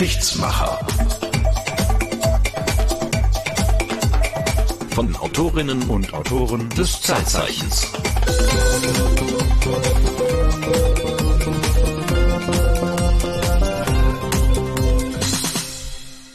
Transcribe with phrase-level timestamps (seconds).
[0.00, 0.78] Geschichtsmacher.
[4.92, 7.86] Von Autorinnen und Autoren des Zeitzeichens.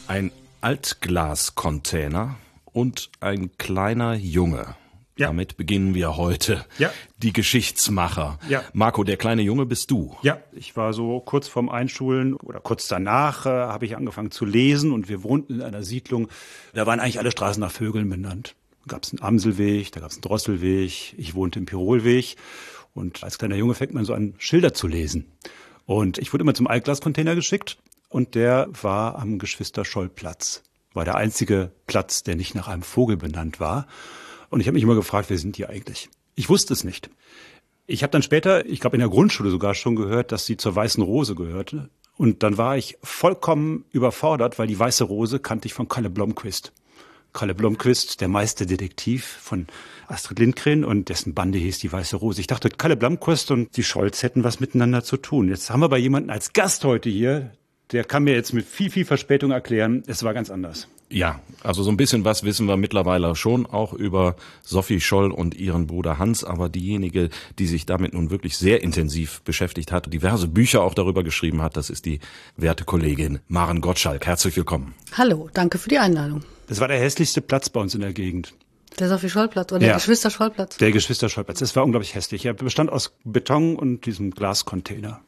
[0.08, 2.36] Ein Altglascontainer
[2.72, 4.76] und ein kleiner Junge.
[5.18, 5.28] Ja.
[5.28, 6.66] Damit beginnen wir heute.
[6.78, 6.92] Ja.
[7.20, 8.38] Die Geschichtsmacher.
[8.50, 8.64] Ja.
[8.74, 10.18] Marco, der kleine Junge bist du.
[10.24, 14.44] Ja, ich war so kurz vorm Einschulen oder kurz danach äh, habe ich angefangen zu
[14.44, 16.28] lesen und wir wohnten in einer Siedlung.
[16.74, 18.56] Da waren eigentlich alle Straßen nach Vögeln benannt.
[18.86, 22.36] Da gab es einen Amselweg, da gab es einen Drosselweg, ich wohnte im Pirolweg
[22.94, 25.32] und als kleiner Junge fängt man so an, Schilder zu lesen.
[25.86, 27.78] Und ich wurde immer zum Altglascontainer geschickt
[28.10, 30.64] und der war am Geschwister-Scholl-Platz.
[30.94, 33.88] War der einzige Platz, der nicht nach einem Vogel benannt war.
[34.56, 36.08] Und ich habe mich immer gefragt, wer sind die eigentlich?
[36.34, 37.10] Ich wusste es nicht.
[37.88, 40.74] Ich habe dann später, ich glaube in der Grundschule sogar schon gehört, dass sie zur
[40.74, 41.90] Weißen Rose gehörte.
[42.16, 46.72] Und dann war ich vollkommen überfordert, weil die Weiße Rose kannte ich von Kalle Blomqvist.
[47.34, 49.68] Kalle Blomqvist, der Meisterdetektiv von
[50.08, 52.40] Astrid Lindgren und dessen Bande hieß die Weiße Rose.
[52.40, 55.50] Ich dachte, Kalle Blomqvist und die Scholz hätten was miteinander zu tun.
[55.50, 57.52] Jetzt haben wir aber jemanden als Gast heute hier,
[57.92, 60.88] der kann mir jetzt mit viel, viel Verspätung erklären, es war ganz anders.
[61.08, 65.54] Ja, also so ein bisschen was wissen wir mittlerweile schon auch über Sophie Scholl und
[65.54, 70.48] ihren Bruder Hans, aber diejenige, die sich damit nun wirklich sehr intensiv beschäftigt hat, diverse
[70.48, 72.20] Bücher auch darüber geschrieben hat, das ist die
[72.58, 74.26] werte Kollegin Maren Gottschalk.
[74.26, 74.96] Herzlich willkommen.
[75.14, 76.42] Hallo, danke für die Einladung.
[76.68, 78.56] Das war der hässlichste Platz bei uns in der Gegend.
[78.98, 79.88] Der Sophie Schollplatz oder Ja.
[79.90, 80.78] der Geschwister Schollplatz.
[80.78, 81.60] Der Geschwister-Schollplatz.
[81.60, 82.46] Das war unglaublich hässlich.
[82.46, 85.22] Er bestand aus Beton und diesem Glascontainer.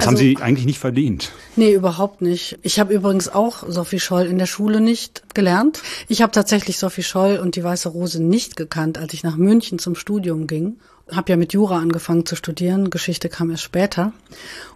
[0.00, 1.30] Das Also- haben Sie eigentlich nicht verdient.
[1.56, 2.58] Nee, überhaupt nicht.
[2.62, 5.82] Ich habe übrigens auch Sophie Scholl in der Schule nicht gelernt.
[6.08, 9.78] Ich habe tatsächlich Sophie Scholl und die Weiße Rose nicht gekannt, als ich nach München
[9.78, 10.76] zum Studium ging.
[11.12, 14.12] Habe ja mit Jura angefangen zu studieren, Geschichte kam erst später.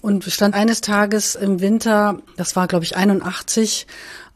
[0.03, 3.87] Und stand eines Tages im Winter, das war glaube ich 81,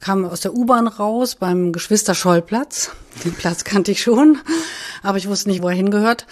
[0.01, 2.93] kam aus der U-Bahn raus beim Geschwister Schollplatz.
[3.25, 4.39] Den Platz kannte ich schon,
[5.03, 6.27] aber ich wusste nicht, wo er hingehört.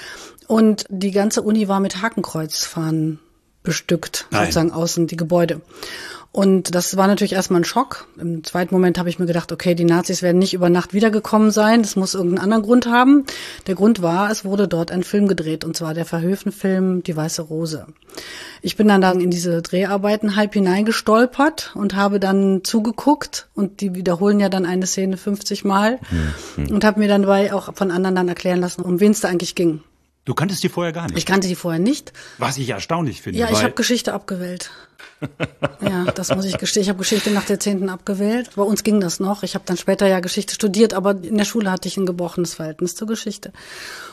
[0.47, 3.19] Und die ganze Uni war mit Hakenkreuzfahnen
[3.67, 4.45] bestückt, Nein.
[4.45, 5.61] sozusagen außen die Gebäude.
[6.37, 8.07] Und das war natürlich erstmal ein Schock.
[8.19, 11.51] Im zweiten Moment habe ich mir gedacht, okay, die Nazis werden nicht über Nacht wiedergekommen
[11.51, 11.81] sein.
[11.81, 13.25] Das muss irgendeinen anderen Grund haben.
[13.67, 17.41] Der Grund war, es wurde dort ein Film gedreht, und zwar der Verhöfen-Film Die Weiße
[17.41, 17.87] Rose.
[18.61, 23.95] Ich bin dann, dann in diese Dreharbeiten halb hineingestolpert und habe dann zugeguckt und die
[23.95, 25.99] wiederholen ja dann eine Szene 50 Mal
[26.69, 29.29] und habe mir dann dabei auch von anderen dann erklären lassen, um wen es da
[29.29, 29.81] eigentlich ging.
[30.27, 31.17] Du kanntest die vorher gar nicht.
[31.17, 32.13] Ich kannte die vorher nicht.
[32.39, 33.39] Was ich erstaunlich finde.
[33.39, 34.73] Ja, ich habe Geschichte abgewählt.
[35.81, 36.83] ja, das muss ich gestehen.
[36.83, 38.51] Ich habe Geschichte nach der zehnten abgewählt.
[38.57, 39.45] Bei uns ging das noch.
[39.45, 42.55] Ich habe dann später ja Geschichte studiert, aber in der Schule hatte ich ein gebrochenes
[42.55, 43.53] Verhältnis zur Geschichte.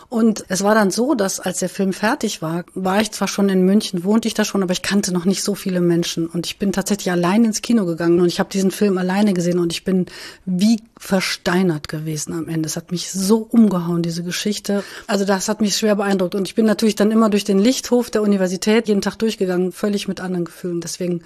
[0.08, 3.50] Und es war dann so, dass als der Film fertig war, war ich zwar schon
[3.50, 6.28] in München, wohnte ich da schon, aber ich kannte noch nicht so viele Menschen.
[6.28, 9.58] Und ich bin tatsächlich allein ins Kino gegangen und ich habe diesen Film alleine gesehen
[9.58, 10.06] und ich bin
[10.46, 12.68] wie versteinert gewesen am Ende.
[12.68, 14.86] Es hat mich so umgehauen, diese Geschichte.
[15.06, 16.34] Also das hat mich schwer beeindruckt.
[16.34, 20.08] Und ich bin natürlich dann immer durch den Lichthof der Universität jeden Tag durchgegangen, völlig
[20.08, 20.80] mit anderen Gefühlen.
[20.80, 21.22] Deswegen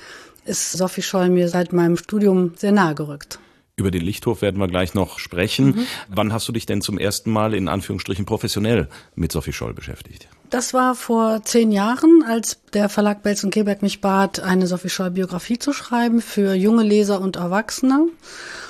[0.45, 3.37] ist Sophie Scholl mir seit meinem Studium sehr nahe gerückt.
[3.75, 5.85] Über den Lichthof werden wir gleich noch sprechen.
[6.07, 10.27] Wann hast du dich denn zum ersten Mal in Anführungsstrichen professionell mit Sophie Scholl beschäftigt?
[10.49, 14.89] Das war vor zehn Jahren, als der Verlag Belz und Kebeck mich bat, eine Sophie
[14.89, 18.07] Scholl Biografie zu schreiben für junge Leser und Erwachsene.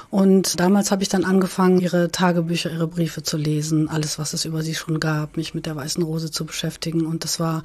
[0.09, 4.45] Und damals habe ich dann angefangen, ihre Tagebücher, ihre Briefe zu lesen, alles, was es
[4.45, 7.05] über sie schon gab, mich mit der Weißen Rose zu beschäftigen.
[7.05, 7.63] Und das war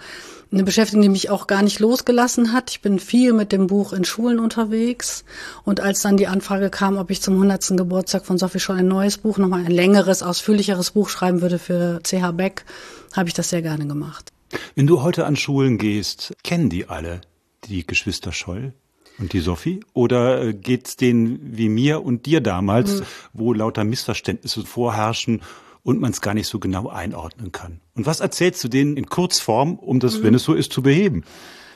[0.50, 2.70] eine Beschäftigung, die mich auch gar nicht losgelassen hat.
[2.70, 5.24] Ich bin viel mit dem Buch in Schulen unterwegs.
[5.64, 7.76] Und als dann die Anfrage kam, ob ich zum 100.
[7.76, 12.00] Geburtstag von Sophie Scholl ein neues Buch, nochmal ein längeres, ausführlicheres Buch schreiben würde für
[12.02, 12.64] CH Beck,
[13.12, 14.32] habe ich das sehr gerne gemacht.
[14.74, 17.20] Wenn du heute an Schulen gehst, kennen die alle
[17.68, 18.74] die Geschwister Scholl
[19.18, 19.80] und die Sophie?
[19.92, 23.06] Oder äh, geht's denen wie mir und dir damals, Hm.
[23.32, 25.42] wo lauter Missverständnisse vorherrschen
[25.84, 27.80] und man es gar nicht so genau einordnen kann?
[27.94, 30.22] Und was erzählst du denen in Kurzform, um das, Hm.
[30.24, 31.24] wenn es so ist, zu beheben?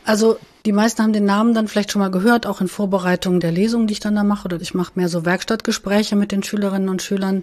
[0.05, 3.51] Also die meisten haben den Namen dann vielleicht schon mal gehört, auch in Vorbereitung der
[3.51, 4.45] Lesung, die ich dann da mache.
[4.47, 7.43] Oder ich mache mehr so Werkstattgespräche mit den Schülerinnen und Schülern.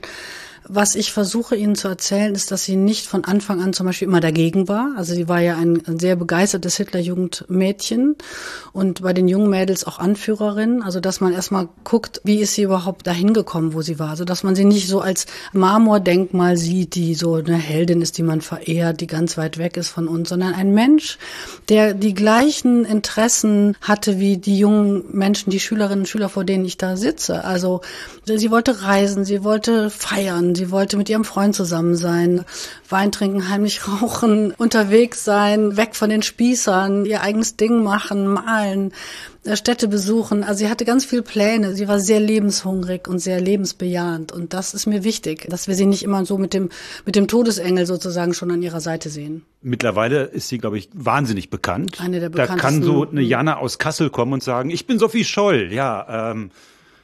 [0.68, 4.08] Was ich versuche ihnen zu erzählen, ist, dass sie nicht von Anfang an zum Beispiel
[4.08, 4.94] immer dagegen war.
[4.98, 8.16] Also sie war ja ein, sehr begeistertes Hitlerjugendmädchen
[8.72, 10.82] und bei den jungen Mädels auch Anführerin.
[10.82, 14.12] Also dass man erstmal guckt, wie ist sie überhaupt dahin gekommen, wo sie war.
[14.12, 18.24] Also dass man sie nicht so als Marmordenkmal sieht, die so eine Heldin ist, die
[18.24, 21.18] man verehrt, die ganz weit weg ist von uns, sondern ein Mensch,
[21.68, 26.66] der die gleichen Interessen hatte wie die jungen Menschen, die Schülerinnen und Schüler, vor denen
[26.66, 27.44] ich da sitze.
[27.44, 27.82] Also
[28.26, 30.66] sie wollte reisen, sie wollte feiern, machen.
[30.66, 32.46] Sie wollte mit ihrem Freund zusammen sein,
[32.90, 38.92] Wein trinken, heimlich rauchen, unterwegs sein, weg von den Spießern, ihr eigenes Ding machen, malen.
[39.46, 40.44] Äh, Städte besuchen.
[40.44, 41.76] Also sie hatte ganz viele Pläne.
[41.76, 44.32] Sie war sehr lebenshungrig und sehr lebensbejahend.
[44.32, 46.70] Und das ist mir wichtig, dass wir sie nicht immer so mit dem,
[47.06, 49.44] mit dem Todesengel sozusagen schon an ihrer Seite sehen.
[49.62, 52.00] Mittlerweile ist sie, glaube ich, wahnsinnig bekannt.
[52.00, 52.60] Eine der Da bekanntesten.
[52.60, 55.74] kann so eine Jana aus Kassel kommen und sagen, ich bin Sophie Scholl.
[55.74, 56.52] Ja, ähm,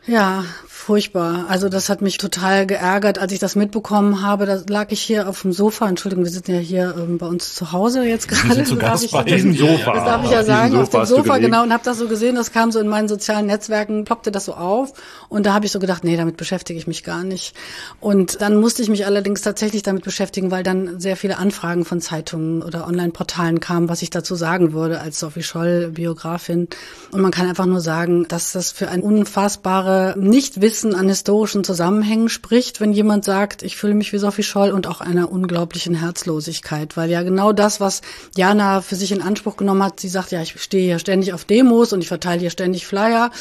[0.07, 0.46] Ja,
[0.89, 1.45] furchtbar.
[1.50, 4.47] Also das hat mich total geärgert, als ich das mitbekommen habe.
[4.47, 5.88] Da lag ich hier auf dem Sofa.
[5.88, 8.56] Entschuldigung, wir sitzen ja hier ähm, bei uns zu Hause jetzt gerade.
[8.56, 9.94] sind zu Das darf Gast ich- bei diesem Sofa.
[9.94, 12.51] Das darf ich ja sagen, auf dem Sofa, genau, und habe das so gesehen, das
[12.51, 14.94] kam so in meinen sozialen Netzwerken, ploppte das so auf
[15.30, 17.53] und da habe ich so gedacht, nee, damit beschäftige ich mich gar nicht.
[18.00, 22.01] Und dann musste ich mich allerdings tatsächlich damit beschäftigen, weil dann sehr viele Anfragen von
[22.01, 26.68] Zeitungen oder Online-Portalen kamen, was ich dazu sagen würde als Sophie Scholl, Biografin.
[27.12, 32.30] Und man kann einfach nur sagen, dass das für ein unfassbare Nichtwissen an historischen Zusammenhängen
[32.30, 36.98] spricht, wenn jemand sagt, ich fühle mich wie Sophie Scholl und auch einer unglaublichen Herzlosigkeit,
[36.98, 38.02] weil ja genau das, was
[38.36, 41.46] Jana für sich in Anspruch genommen hat, sie sagt, ja, ich stehe hier ständig auf
[41.46, 43.31] Demos und ich verteile hier ständig Flyer.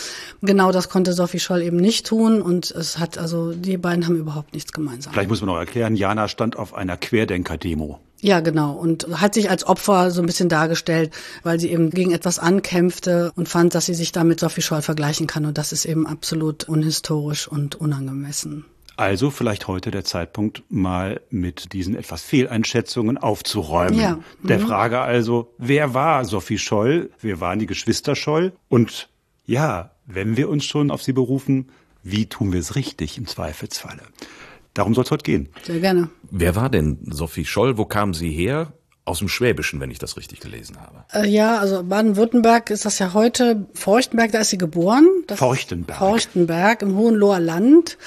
[0.42, 4.16] Genau das konnte Sophie Scholl eben nicht tun und es hat, also die beiden haben
[4.16, 5.12] überhaupt nichts gemeinsam.
[5.12, 8.00] vielleicht muss man noch erklären, Jana stand auf einer Querdenker-Demo.
[8.20, 8.72] Ja, genau.
[8.72, 11.12] Und hat sich als Opfer so ein bisschen dargestellt,
[11.44, 15.26] weil sie eben gegen etwas ankämpfte und fand, dass sie sich damit Sophie Scholl vergleichen
[15.26, 15.46] kann.
[15.46, 18.64] Und das ist eben absolut unhistorisch und unangemessen.
[18.96, 24.00] Also vielleicht heute der Zeitpunkt, mal mit diesen etwas Fehleinschätzungen aufzuräumen.
[24.00, 24.18] Ja.
[24.42, 27.10] Der Frage also, wer war Sophie Scholl?
[27.20, 28.52] Wer waren die Geschwister Scholl?
[28.68, 29.08] Und
[29.46, 31.68] ja, wenn wir uns schon auf sie berufen,
[32.02, 34.02] wie tun wir es richtig im Zweifelsfalle?
[34.78, 35.48] Darum soll es heute gehen.
[35.64, 36.08] Sehr gerne.
[36.30, 37.78] Wer war denn Sophie Scholl?
[37.78, 38.74] Wo kam sie her?
[39.04, 41.04] Aus dem Schwäbischen, wenn ich das richtig gelesen habe.
[41.12, 43.66] Äh, ja, also Baden-Württemberg ist das ja heute.
[43.74, 45.08] Feuchtenberg, da ist sie geboren.
[45.26, 45.98] Das Feuchtenberg.
[45.98, 47.98] Feuchtenberg im Hohenloher Land.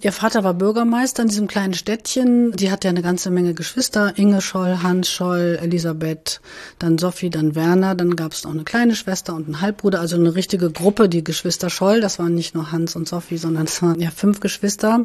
[0.00, 2.52] Ihr Vater war Bürgermeister in diesem kleinen Städtchen.
[2.52, 4.12] Die hatte ja eine ganze Menge Geschwister.
[4.16, 6.40] Inge Scholl, Hans Scholl, Elisabeth,
[6.78, 7.96] dann Sophie, dann Werner.
[7.96, 9.98] Dann gab es noch eine kleine Schwester und einen Halbbruder.
[9.98, 12.00] Also eine richtige Gruppe, die Geschwister Scholl.
[12.00, 15.04] Das waren nicht nur Hans und Sophie, sondern es waren ja fünf Geschwister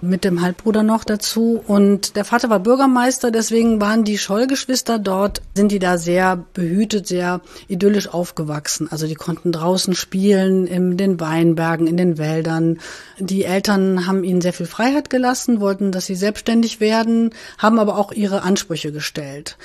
[0.00, 1.60] mit dem Halbbruder noch dazu.
[1.66, 7.08] Und der Vater war Bürgermeister, deswegen waren die Scholl-Geschwister dort, sind die da sehr behütet,
[7.08, 8.86] sehr idyllisch aufgewachsen.
[8.88, 12.78] Also die konnten draußen spielen, in den Weinbergen, in den Wäldern.
[13.18, 17.98] Die Eltern haben ihnen sehr viel Freiheit gelassen, wollten, dass sie selbstständig werden, haben aber
[17.98, 19.56] auch ihre Ansprüche gestellt.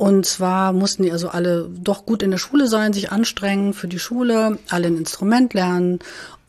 [0.00, 3.86] Und zwar mussten die also alle doch gut in der Schule sein, sich anstrengen für
[3.86, 5.98] die Schule, alle ein Instrument lernen.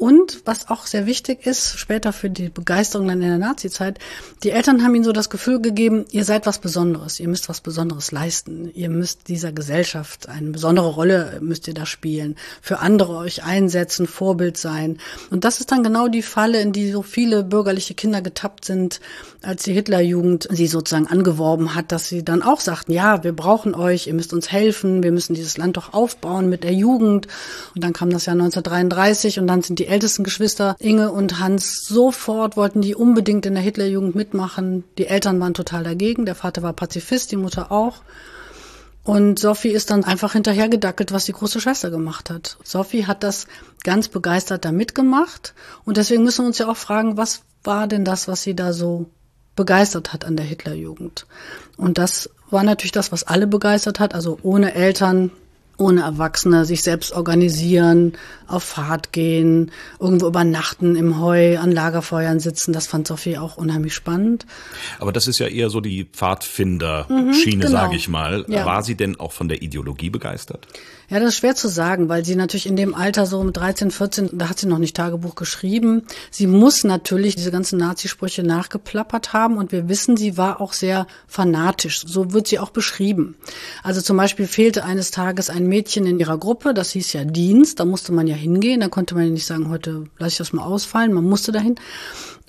[0.01, 4.00] Und was auch sehr wichtig ist, später für die Begeisterung dann in der Nazizeit,
[4.42, 7.62] die Eltern haben ihnen so das Gefühl gegeben, ihr seid was Besonderes, ihr müsst was
[7.62, 13.15] Besonderes leisten, ihr müsst dieser Gesellschaft eine besondere Rolle müsst ihr da spielen, für andere
[13.18, 14.97] euch einsetzen, Vorbild sein.
[15.30, 19.01] Und das ist dann genau die Falle, in die so viele bürgerliche Kinder getappt sind,
[19.44, 23.74] als die Hitlerjugend sie sozusagen angeworben hat, dass sie dann auch sagten, ja, wir brauchen
[23.74, 27.28] euch, ihr müsst uns helfen, wir müssen dieses Land doch aufbauen mit der Jugend.
[27.74, 31.84] Und dann kam das Jahr 1933 und dann sind die ältesten Geschwister Inge und Hans
[31.88, 34.84] sofort wollten die unbedingt in der Hitlerjugend mitmachen.
[35.00, 38.04] Die Eltern waren total dagegen, der Vater war Pazifist, die Mutter auch.
[39.04, 42.58] Und Sophie ist dann einfach hinterhergedackelt, was die große Schwester gemacht hat.
[42.64, 43.48] Sophie hat das
[43.84, 45.56] ganz begeistert da mitgemacht.
[45.86, 48.74] Und deswegen müssen wir uns ja auch fragen, was war denn das, was sie da
[48.74, 49.08] so
[49.56, 51.26] begeistert hat an der Hitlerjugend?
[51.78, 54.14] Und das war natürlich das, was alle begeistert hat.
[54.14, 55.31] Also ohne Eltern,
[55.78, 58.14] ohne Erwachsene, sich selbst organisieren,
[58.47, 62.71] auf Fahrt gehen, irgendwo übernachten im Heu, an Lagerfeuern sitzen.
[62.71, 64.45] Das fand Sophie auch unheimlich spannend.
[64.99, 67.71] Aber das ist ja eher so die Pfadfinder-Schiene, genau.
[67.71, 68.45] sage ich mal.
[68.47, 68.66] Ja.
[68.66, 70.68] War sie denn auch von der Ideologie begeistert?
[71.11, 73.91] Ja, das ist schwer zu sagen, weil sie natürlich in dem Alter so mit 13,
[73.91, 76.03] 14, da hat sie noch nicht Tagebuch geschrieben.
[76.30, 81.07] Sie muss natürlich diese ganzen Nazisprüche nachgeplappert haben und wir wissen, sie war auch sehr
[81.27, 82.01] fanatisch.
[82.07, 83.35] So wird sie auch beschrieben.
[83.83, 87.81] Also zum Beispiel fehlte eines Tages ein Mädchen in ihrer Gruppe, das hieß ja Dienst,
[87.81, 90.53] da musste man ja hingehen, da konnte man ja nicht sagen, heute lasse ich das
[90.53, 91.75] mal ausfallen, man musste dahin.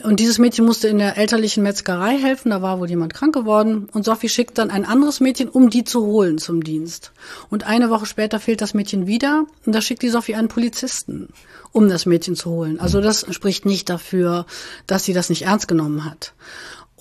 [0.04, 3.88] Und dieses Mädchen musste in der elterlichen Metzgerei helfen, da war wohl jemand krank geworden.
[3.92, 7.12] Und Sophie schickt dann ein anderes Mädchen, um die zu holen zum Dienst.
[7.50, 11.28] Und eine Woche später fehlt das Mädchen wieder und da schickt die Sophie einen Polizisten,
[11.72, 12.80] um das Mädchen zu holen.
[12.80, 14.46] Also das spricht nicht dafür,
[14.86, 16.34] dass sie das nicht ernst genommen hat.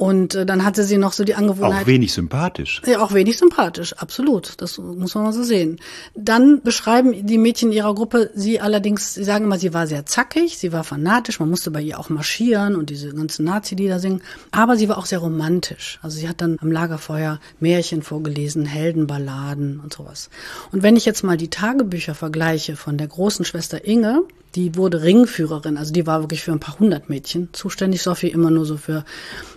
[0.01, 1.83] Und äh, dann hatte sie noch so die Angewohnheit.
[1.83, 2.81] Auch wenig sympathisch.
[2.87, 4.59] Ja, auch wenig sympathisch, absolut.
[4.59, 5.79] Das muss man mal so sehen.
[6.15, 10.57] Dann beschreiben die Mädchen ihrer Gruppe sie allerdings, sie sagen immer, sie war sehr zackig,
[10.57, 14.23] sie war fanatisch, man musste bei ihr auch marschieren und diese ganzen Nazi-Lieder singen.
[14.49, 15.99] Aber sie war auch sehr romantisch.
[16.01, 20.31] Also sie hat dann am Lagerfeuer Märchen vorgelesen, Heldenballaden und sowas.
[20.71, 24.23] Und wenn ich jetzt mal die Tagebücher vergleiche von der großen Schwester Inge
[24.55, 28.01] Die wurde Ringführerin, also die war wirklich für ein paar hundert Mädchen zuständig.
[28.01, 29.05] Sophie immer nur so für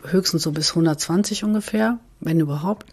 [0.04, 2.86] höchstens so bis 120 ungefähr, wenn überhaupt.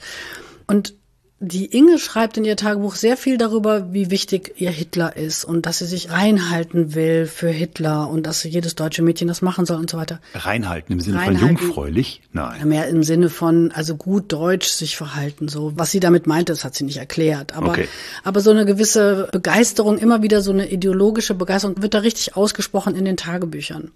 [0.68, 0.96] Und
[1.44, 5.66] die Inge schreibt in ihr Tagebuch sehr viel darüber, wie wichtig ihr Hitler ist und
[5.66, 9.78] dass sie sich reinhalten will für Hitler und dass jedes deutsche Mädchen das machen soll
[9.78, 10.20] und so weiter.
[10.36, 12.22] Reinhalten im Sinne reinhalten, von jungfräulich?
[12.32, 12.68] Nein.
[12.68, 15.74] Mehr im Sinne von, also gut deutsch sich verhalten, so.
[15.76, 17.58] Was sie damit meinte, das hat sie nicht erklärt.
[17.58, 17.88] Aber, okay.
[18.24, 22.96] aber so eine gewisse Begeisterung, immer wieder so eine ideologische Begeisterung wird da richtig ausgesprochen
[22.96, 23.90] in den Tagebüchern.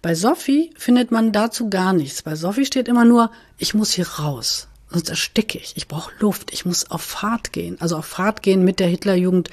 [0.00, 2.22] Bei Sophie findet man dazu gar nichts.
[2.22, 5.76] Bei Sophie steht immer nur, ich muss hier raus sonst ersticke ich.
[5.76, 6.52] Ich brauche Luft.
[6.52, 7.76] Ich muss auf Fahrt gehen.
[7.80, 9.50] Also auf Fahrt gehen mit der Hitlerjugend.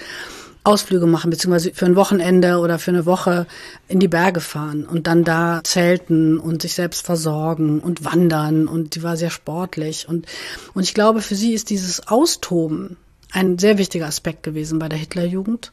[0.64, 3.48] Ausflüge machen, beziehungsweise für ein Wochenende oder für eine Woche
[3.88, 8.94] in die Berge fahren und dann da zelten und sich selbst versorgen und wandern und
[8.94, 10.28] die war sehr sportlich und,
[10.76, 12.98] und ich glaube, für sie ist dieses Austoben
[13.32, 15.72] ein sehr wichtiger Aspekt gewesen bei der Hitlerjugend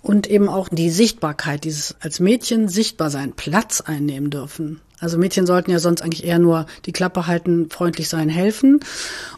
[0.00, 4.80] und eben auch die Sichtbarkeit, dieses als Mädchen sichtbar sein, Platz einnehmen dürfen.
[5.00, 8.80] Also Mädchen sollten ja sonst eigentlich eher nur die Klappe halten, freundlich sein, helfen.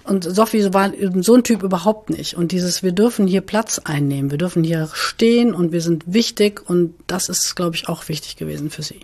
[0.05, 2.37] Und Sophie war so ein Typ überhaupt nicht.
[2.37, 6.69] Und dieses, wir dürfen hier Platz einnehmen, wir dürfen hier stehen und wir sind wichtig.
[6.69, 9.01] Und das ist, glaube ich, auch wichtig gewesen für sie.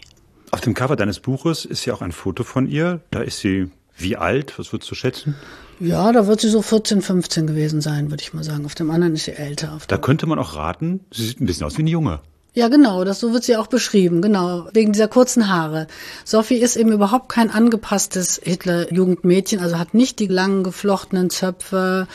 [0.50, 3.00] Auf dem Cover deines Buches ist ja auch ein Foto von ihr.
[3.10, 4.58] Da ist sie wie alt?
[4.58, 5.34] Was würdest du schätzen?
[5.80, 8.64] Ja, da wird sie so 14, 15 gewesen sein, würde ich mal sagen.
[8.64, 9.78] Auf dem anderen ist sie älter.
[9.86, 12.20] Da könnte man auch raten, sie sieht ein bisschen aus wie eine Junge.
[12.58, 15.86] Ja, genau, das so wird sie auch beschrieben, genau, wegen dieser kurzen Haare.
[16.24, 22.08] Sophie ist eben überhaupt kein angepasstes Hitler-Jugendmädchen, also hat nicht die langen geflochtenen Zöpfe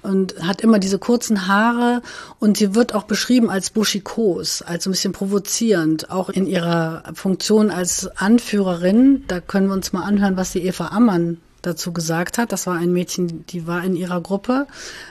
[0.00, 2.00] und hat immer diese kurzen Haare
[2.38, 7.70] und sie wird auch beschrieben als buschikos, als ein bisschen provozierend, auch in ihrer Funktion
[7.70, 9.24] als Anführerin.
[9.28, 12.52] Da können wir uns mal anhören, was die Eva Ammann dazu gesagt hat.
[12.52, 14.66] Das war ein Mädchen, die war in ihrer Gruppe.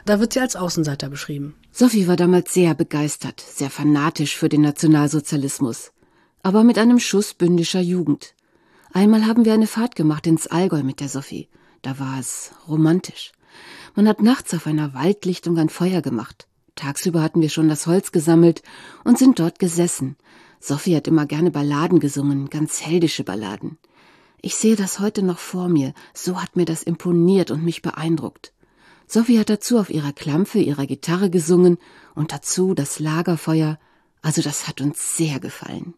[0.05, 1.53] Da wird sie als Außenseiter beschrieben.
[1.71, 5.91] Sophie war damals sehr begeistert, sehr fanatisch für den Nationalsozialismus,
[6.41, 8.33] aber mit einem Schuss bündischer Jugend.
[8.91, 11.47] Einmal haben wir eine Fahrt gemacht ins Allgäu mit der Sophie.
[11.81, 13.31] Da war es romantisch.
[13.95, 16.47] Man hat nachts auf einer Waldlichtung ein Feuer gemacht.
[16.75, 18.63] Tagsüber hatten wir schon das Holz gesammelt
[19.03, 20.17] und sind dort gesessen.
[20.59, 23.77] Sophie hat immer gerne Balladen gesungen, ganz heldische Balladen.
[24.41, 28.53] Ich sehe das heute noch vor mir, so hat mir das imponiert und mich beeindruckt.
[29.11, 31.79] Sophie hat dazu auf ihrer Klampfe ihrer Gitarre gesungen
[32.13, 33.79] und dazu das Lagerfeuer,
[34.21, 35.95] also das hat uns sehr gefallen.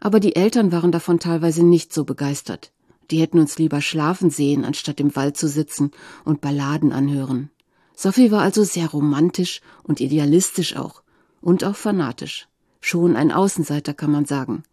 [0.00, 2.70] Aber die Eltern waren davon teilweise nicht so begeistert.
[3.10, 5.92] Die hätten uns lieber schlafen sehen, anstatt im Wald zu sitzen
[6.26, 7.50] und Balladen anhören.
[7.96, 11.02] Sophie war also sehr romantisch und idealistisch auch
[11.40, 12.48] und auch fanatisch.
[12.82, 14.64] Schon ein Außenseiter kann man sagen.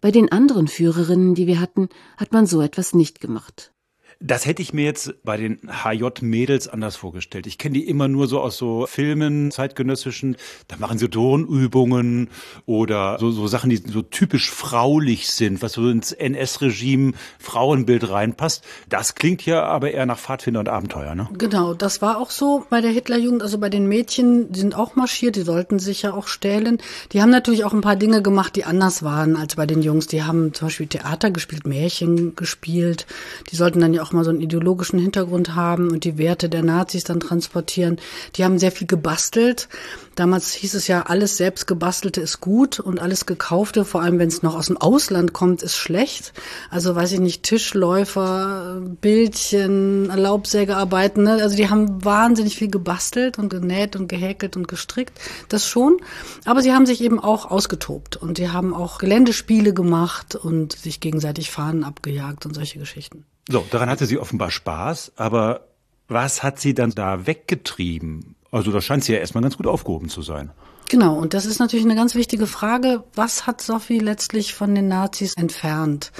[0.00, 3.72] Bei den anderen Führerinnen, die wir hatten, hat man so etwas nicht gemacht.
[4.18, 7.46] Das hätte ich mir jetzt bei den HJ-Mädels anders vorgestellt.
[7.46, 10.36] Ich kenne die immer nur so aus so Filmen, zeitgenössischen.
[10.68, 12.30] Da machen sie Turnübungen
[12.64, 18.64] oder so, so Sachen, die so typisch fraulich sind, was so ins NS-Regime Frauenbild reinpasst.
[18.88, 21.28] Das klingt ja aber eher nach Pfadfinder und Abenteuer, ne?
[21.36, 23.42] Genau, das war auch so bei der Hitlerjugend.
[23.42, 26.78] Also bei den Mädchen, die sind auch marschiert, die sollten sich ja auch stählen.
[27.12, 30.06] Die haben natürlich auch ein paar Dinge gemacht, die anders waren als bei den Jungs.
[30.06, 33.06] Die haben zum Beispiel Theater gespielt, Märchen gespielt.
[33.50, 36.62] Die sollten dann ja auch mal so einen ideologischen Hintergrund haben und die Werte der
[36.62, 37.98] Nazis dann transportieren.
[38.36, 39.68] Die haben sehr viel gebastelt.
[40.16, 41.70] Damals hieß es ja, alles selbst
[42.16, 45.76] ist gut und alles gekaufte, vor allem wenn es noch aus dem Ausland kommt, ist
[45.76, 46.32] schlecht.
[46.70, 51.42] Also weiß ich nicht, Tischläufer, Bildchen, Laubsägearbeiten, ne?
[51.42, 55.20] also die haben wahnsinnig viel gebastelt und genäht und gehäkelt und gestrickt,
[55.50, 55.98] das schon.
[56.46, 61.00] Aber sie haben sich eben auch ausgetobt und sie haben auch Geländespiele gemacht und sich
[61.00, 63.26] gegenseitig Fahnen abgejagt und solche Geschichten.
[63.48, 65.68] So, daran hatte sie offenbar Spaß, aber
[66.08, 68.34] was hat sie dann da weggetrieben?
[68.50, 70.50] Also da scheint sie ja erstmal ganz gut aufgehoben zu sein.
[70.88, 73.02] Genau, und das ist natürlich eine ganz wichtige Frage.
[73.14, 76.12] Was hat Sophie letztlich von den Nazis entfernt?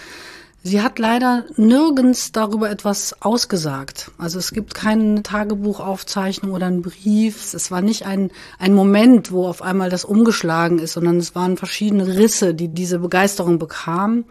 [0.66, 4.10] Sie hat leider nirgends darüber etwas ausgesagt.
[4.18, 7.54] Also es gibt keine Tagebuchaufzeichnung oder einen Brief.
[7.54, 11.56] Es war nicht ein, ein Moment, wo auf einmal das umgeschlagen ist, sondern es waren
[11.56, 14.24] verschiedene Risse, die diese Begeisterung bekamen.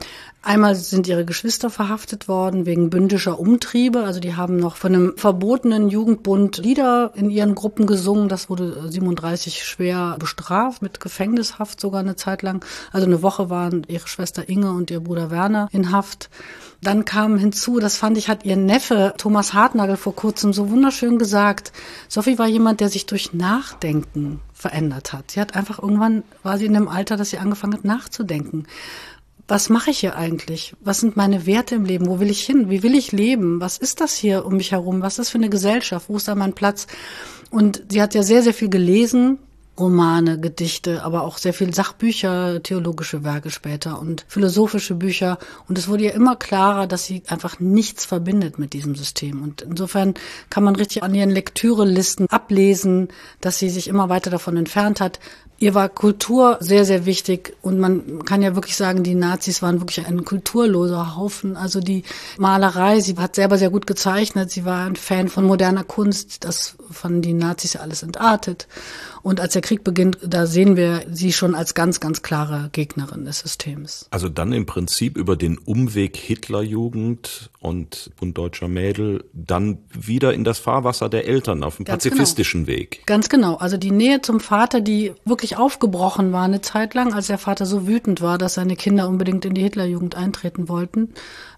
[0.45, 4.03] Einmal sind ihre Geschwister verhaftet worden wegen bündischer Umtriebe.
[4.03, 8.29] Also die haben noch von einem verbotenen Jugendbund Lieder in ihren Gruppen gesungen.
[8.29, 12.63] Das wurde 37 schwer bestraft, mit Gefängnishaft sogar eine Zeit lang.
[12.91, 16.29] Also eine Woche waren ihre Schwester Inge und ihr Bruder Werner in Haft.
[16.79, 21.17] Dann kam hinzu, das fand ich, hat ihr Neffe Thomas Hartnagel vor kurzem so wunderschön
[21.17, 21.71] gesagt.
[22.07, 25.31] Sophie war jemand, der sich durch Nachdenken verändert hat.
[25.31, 28.67] Sie hat einfach irgendwann, war sie in dem Alter, dass sie angefangen hat nachzudenken
[29.47, 30.75] was mache ich hier eigentlich?
[30.81, 32.07] Was sind meine Werte im Leben?
[32.07, 32.69] Wo will ich hin?
[32.69, 33.61] Wie will ich leben?
[33.61, 35.01] Was ist das hier um mich herum?
[35.01, 36.09] Was ist das für eine Gesellschaft?
[36.09, 36.87] Wo ist da mein Platz?
[37.51, 39.37] Und sie hat ja sehr, sehr viel gelesen,
[39.77, 45.37] Romane, Gedichte, aber auch sehr viel Sachbücher, theologische Werke später und philosophische Bücher.
[45.67, 49.43] Und es wurde ja immer klarer, dass sie einfach nichts verbindet mit diesem System.
[49.43, 50.13] Und insofern
[50.49, 53.09] kann man richtig an ihren Lektürelisten ablesen,
[53.41, 55.19] dass sie sich immer weiter davon entfernt hat,
[55.57, 59.79] Ihr war Kultur sehr, sehr wichtig und man kann ja wirklich sagen, die Nazis waren
[59.79, 61.55] wirklich ein kulturloser Haufen.
[61.55, 62.03] Also die
[62.37, 66.75] Malerei, sie hat selber sehr gut gezeichnet, sie war ein Fan von moderner Kunst, das
[66.91, 68.67] fanden die Nazis alles entartet.
[69.25, 73.25] Und als der Krieg beginnt, da sehen wir sie schon als ganz, ganz klare Gegnerin
[73.25, 74.05] des Systems.
[74.11, 80.43] Also dann im Prinzip über den Umweg Hitlerjugend und Bund Deutscher Mädel dann wieder in
[80.43, 81.95] das Fahrwasser der Eltern auf dem genau.
[81.95, 82.77] pazifistischen genau.
[82.77, 83.01] Weg.
[83.07, 83.55] Ganz genau.
[83.55, 87.65] Also die Nähe zum Vater, die wirklich aufgebrochen war eine Zeit lang, als der Vater
[87.65, 91.15] so wütend war, dass seine Kinder unbedingt in die Hitlerjugend eintreten wollten.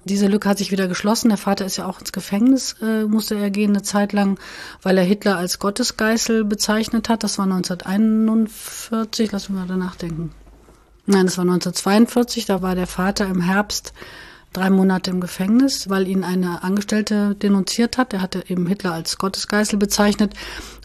[0.08, 1.30] Diese Lücke hat sich wieder geschlossen.
[1.30, 4.40] Der Vater ist ja auch ins Gefängnis, äh, musste er gehen eine Zeit lang,
[4.82, 7.24] weil er Hitler als Gottesgeißel bezeichnet hat.
[7.24, 10.32] Das war 1941, lass mich mal danach denken.
[11.06, 13.94] Nein, das war 1942, da war der Vater im Herbst
[14.54, 18.14] drei Monate im Gefängnis, weil ihn eine Angestellte denunziert hat.
[18.14, 20.34] Er hatte eben Hitler als Gottesgeißel bezeichnet.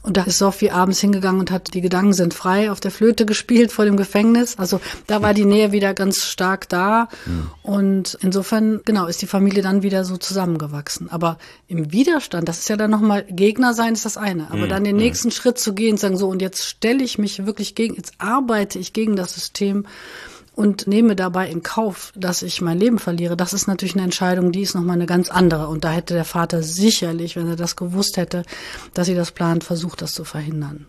[0.02, 3.24] Und da ist Sophie abends hingegangen und hat Die Gedanken sind frei auf der Flöte
[3.24, 4.58] gespielt vor dem Gefängnis.
[4.58, 7.08] Also da war die Nähe wieder ganz stark da.
[7.24, 7.50] Mhm.
[7.62, 11.08] Und insofern, genau, ist die Familie dann wieder so zusammengewachsen.
[11.10, 14.48] Aber im Widerstand, das ist ja dann nochmal Gegner sein, ist das eine.
[14.50, 14.68] Aber mhm.
[14.68, 15.32] dann den nächsten mhm.
[15.32, 18.92] Schritt zu gehen sagen, so, und jetzt stelle ich mich wirklich gegen, jetzt arbeite ich
[18.92, 19.86] gegen das System
[20.54, 24.52] und nehme dabei in Kauf, dass ich mein Leben verliere, das ist natürlich eine Entscheidung,
[24.52, 25.68] die ist nochmal eine ganz andere.
[25.68, 28.42] Und da hätte der Vater sicherlich, wenn er das gewusst hätte,
[28.94, 30.86] dass sie das plant, versucht, das zu verhindern.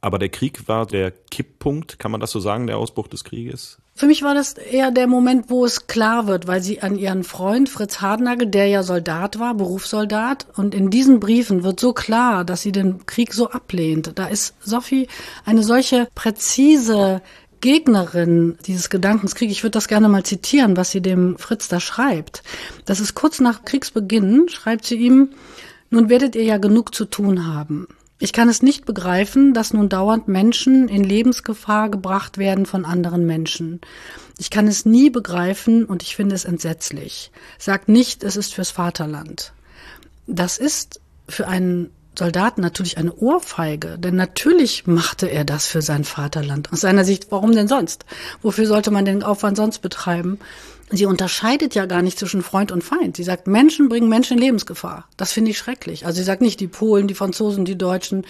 [0.00, 3.78] Aber der Krieg war der Kipppunkt, kann man das so sagen, der Ausbruch des Krieges?
[3.94, 7.24] Für mich war das eher der Moment, wo es klar wird, weil sie an ihren
[7.24, 12.44] Freund Fritz Hardnagel, der ja Soldat war, Berufssoldat, und in diesen Briefen wird so klar,
[12.44, 14.12] dass sie den Krieg so ablehnt.
[14.14, 15.08] Da ist Sophie
[15.44, 17.20] eine solche präzise
[17.62, 22.42] Gegnerin dieses Gedankenskrieg, ich würde das gerne mal zitieren, was sie dem Fritz da schreibt.
[22.84, 25.30] Das ist kurz nach Kriegsbeginn, schreibt sie ihm,
[25.88, 27.86] nun werdet ihr ja genug zu tun haben.
[28.18, 33.26] Ich kann es nicht begreifen, dass nun dauernd Menschen in Lebensgefahr gebracht werden von anderen
[33.26, 33.80] Menschen.
[34.38, 37.30] Ich kann es nie begreifen und ich finde es entsetzlich.
[37.58, 39.52] Sagt nicht, es ist fürs Vaterland.
[40.26, 46.04] Das ist für einen Soldaten natürlich eine Ohrfeige, denn natürlich machte er das für sein
[46.04, 46.72] Vaterland.
[46.72, 48.04] Aus seiner Sicht, warum denn sonst?
[48.42, 50.38] Wofür sollte man den Aufwand sonst betreiben?
[50.94, 53.16] Sie unterscheidet ja gar nicht zwischen Freund und Feind.
[53.16, 55.08] Sie sagt, Menschen bringen Menschen in Lebensgefahr.
[55.16, 56.04] Das finde ich schrecklich.
[56.04, 58.26] Also sie sagt nicht die Polen, die Franzosen, die Deutschen.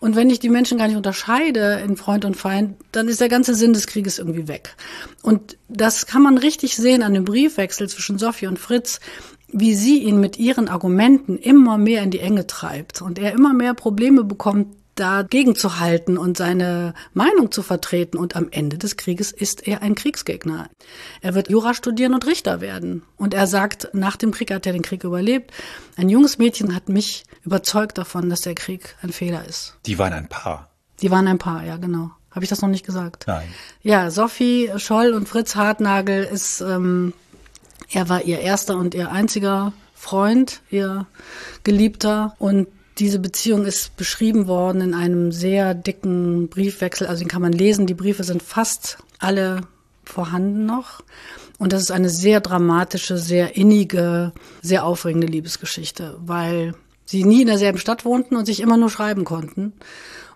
[0.00, 3.28] Und wenn ich die Menschen gar nicht unterscheide in Freund und Feind, dann ist der
[3.28, 4.76] ganze Sinn des Krieges irgendwie weg.
[5.20, 8.98] Und das kann man richtig sehen an dem Briefwechsel zwischen Sophie und Fritz
[9.48, 13.52] wie sie ihn mit ihren Argumenten immer mehr in die Enge treibt und er immer
[13.52, 18.16] mehr Probleme bekommt, dagegen zu halten und seine Meinung zu vertreten.
[18.16, 20.68] Und am Ende des Krieges ist er ein Kriegsgegner.
[21.20, 23.02] Er wird Jura studieren und Richter werden.
[23.16, 25.52] Und er sagt, nach dem Krieg hat er den Krieg überlebt.
[25.96, 29.76] Ein junges Mädchen hat mich überzeugt davon, dass der Krieg ein Fehler ist.
[29.86, 30.70] Die waren ein Paar.
[31.00, 32.10] Die waren ein Paar, ja, genau.
[32.30, 33.24] Habe ich das noch nicht gesagt?
[33.26, 33.48] Nein.
[33.82, 37.14] Ja, Sophie Scholl und Fritz Hartnagel ist ähm,
[37.90, 41.06] er war ihr erster und ihr einziger Freund, ihr
[41.64, 42.34] Geliebter.
[42.38, 42.68] Und
[42.98, 47.06] diese Beziehung ist beschrieben worden in einem sehr dicken Briefwechsel.
[47.06, 47.86] Also den kann man lesen.
[47.86, 49.62] Die Briefe sind fast alle
[50.04, 51.02] vorhanden noch.
[51.58, 56.74] Und das ist eine sehr dramatische, sehr innige, sehr aufregende Liebesgeschichte, weil
[57.06, 59.72] sie nie in derselben Stadt wohnten und sich immer nur schreiben konnten.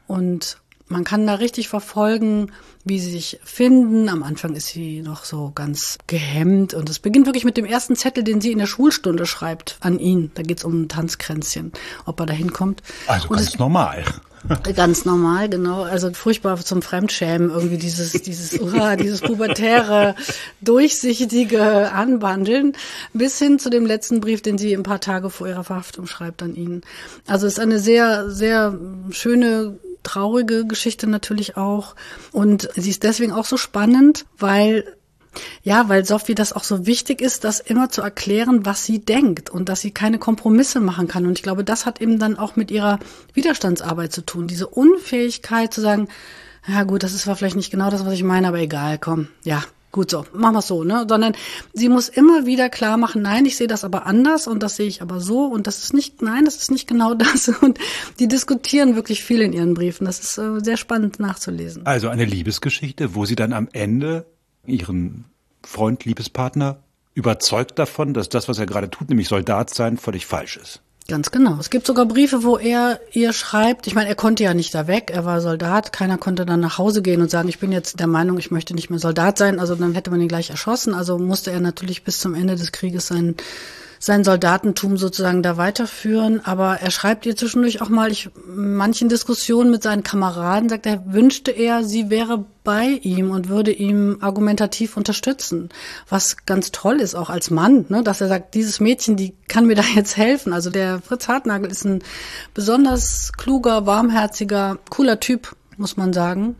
[0.06, 0.58] Und
[0.90, 2.50] man kann da richtig verfolgen,
[2.84, 4.08] wie sie sich finden.
[4.08, 7.94] Am Anfang ist sie noch so ganz gehemmt und es beginnt wirklich mit dem ersten
[7.94, 10.32] Zettel, den sie in der Schulstunde schreibt an ihn.
[10.34, 11.72] Da geht es um ein Tanzkränzchen,
[12.06, 12.82] ob er da hinkommt.
[13.06, 14.04] Also und ganz normal.
[14.74, 15.82] Ganz normal, genau.
[15.82, 20.14] Also furchtbar zum Fremdschämen irgendwie dieses, dieses, uh, dieses pubertäre,
[20.62, 22.72] durchsichtige Anbandeln
[23.12, 26.42] bis hin zu dem letzten Brief, den sie ein paar Tage vor ihrer Verhaftung schreibt
[26.42, 26.80] an ihn.
[27.26, 28.78] Also es ist eine sehr, sehr
[29.10, 31.94] schöne traurige Geschichte natürlich auch.
[32.32, 34.96] Und sie ist deswegen auch so spannend, weil
[35.62, 39.48] ja, weil Sophie das auch so wichtig ist, das immer zu erklären, was sie denkt
[39.48, 41.24] und dass sie keine Kompromisse machen kann.
[41.24, 42.98] Und ich glaube, das hat eben dann auch mit ihrer
[43.34, 44.48] Widerstandsarbeit zu tun.
[44.48, 46.08] Diese Unfähigkeit zu sagen,
[46.66, 49.28] ja gut, das ist zwar vielleicht nicht genau das, was ich meine, aber egal, komm,
[49.44, 51.06] ja, gut so, machen wir so, ne?
[51.08, 51.34] Sondern
[51.72, 54.86] sie muss immer wieder klar machen, nein, ich sehe das aber anders und das sehe
[54.86, 57.48] ich aber so und das ist nicht, nein, das ist nicht genau das.
[57.48, 57.78] Und
[58.18, 60.04] die diskutieren wirklich viel in ihren Briefen.
[60.04, 61.86] Das ist äh, sehr spannend nachzulesen.
[61.86, 64.26] Also eine Liebesgeschichte, wo sie dann am Ende
[64.66, 65.24] ihren
[65.62, 66.82] Freund, Liebespartner
[67.14, 70.82] überzeugt davon, dass das, was er gerade tut, nämlich Soldat sein, völlig falsch ist.
[71.08, 71.56] Ganz genau.
[71.58, 74.86] Es gibt sogar Briefe, wo er ihr schreibt, ich meine, er konnte ja nicht da
[74.86, 77.98] weg, er war Soldat, keiner konnte dann nach Hause gehen und sagen, ich bin jetzt
[77.98, 80.94] der Meinung, ich möchte nicht mehr Soldat sein, also dann hätte man ihn gleich erschossen,
[80.94, 83.34] also musste er natürlich bis zum Ende des Krieges sein
[84.02, 86.40] sein Soldatentum sozusagen da weiterführen.
[86.42, 91.12] Aber er schreibt ihr zwischendurch auch mal, ich, manchen Diskussionen mit seinen Kameraden, sagt er,
[91.12, 95.68] wünschte er, sie wäre bei ihm und würde ihm argumentativ unterstützen.
[96.08, 99.66] Was ganz toll ist, auch als Mann, ne, dass er sagt, dieses Mädchen, die kann
[99.66, 100.54] mir da jetzt helfen.
[100.54, 102.02] Also der Fritz Hartnagel ist ein
[102.54, 106.56] besonders kluger, warmherziger, cooler Typ muss man sagen.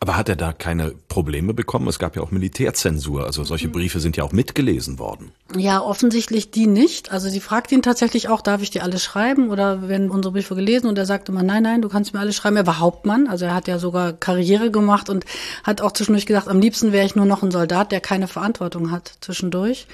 [0.00, 1.86] Aber hat er da keine Probleme bekommen?
[1.88, 5.30] Es gab ja auch Militärzensur, also solche Briefe sind ja auch mitgelesen worden.
[5.54, 7.12] Ja, offensichtlich die nicht.
[7.12, 10.54] Also sie fragt ihn tatsächlich auch, darf ich dir alles schreiben oder werden unsere Briefe
[10.54, 10.88] gelesen?
[10.88, 12.56] Und er sagte immer, nein, nein, du kannst mir alles schreiben.
[12.56, 15.26] Er war Hauptmann, also er hat ja sogar Karriere gemacht und
[15.62, 18.90] hat auch zwischendurch gesagt, am liebsten wäre ich nur noch ein Soldat, der keine Verantwortung
[18.90, 19.86] hat zwischendurch.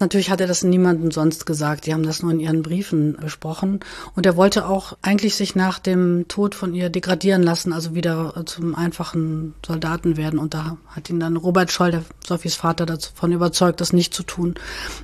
[0.00, 1.84] Natürlich hat er das niemandem sonst gesagt.
[1.84, 3.80] Die haben das nur in ihren Briefen besprochen.
[4.16, 8.42] Und er wollte auch eigentlich sich nach dem Tod von ihr degradieren lassen, also wieder
[8.46, 10.38] zum einfachen Soldaten werden.
[10.38, 14.22] Und da hat ihn dann Robert Scholl, der Sophies Vater, davon überzeugt, das nicht zu
[14.22, 14.54] tun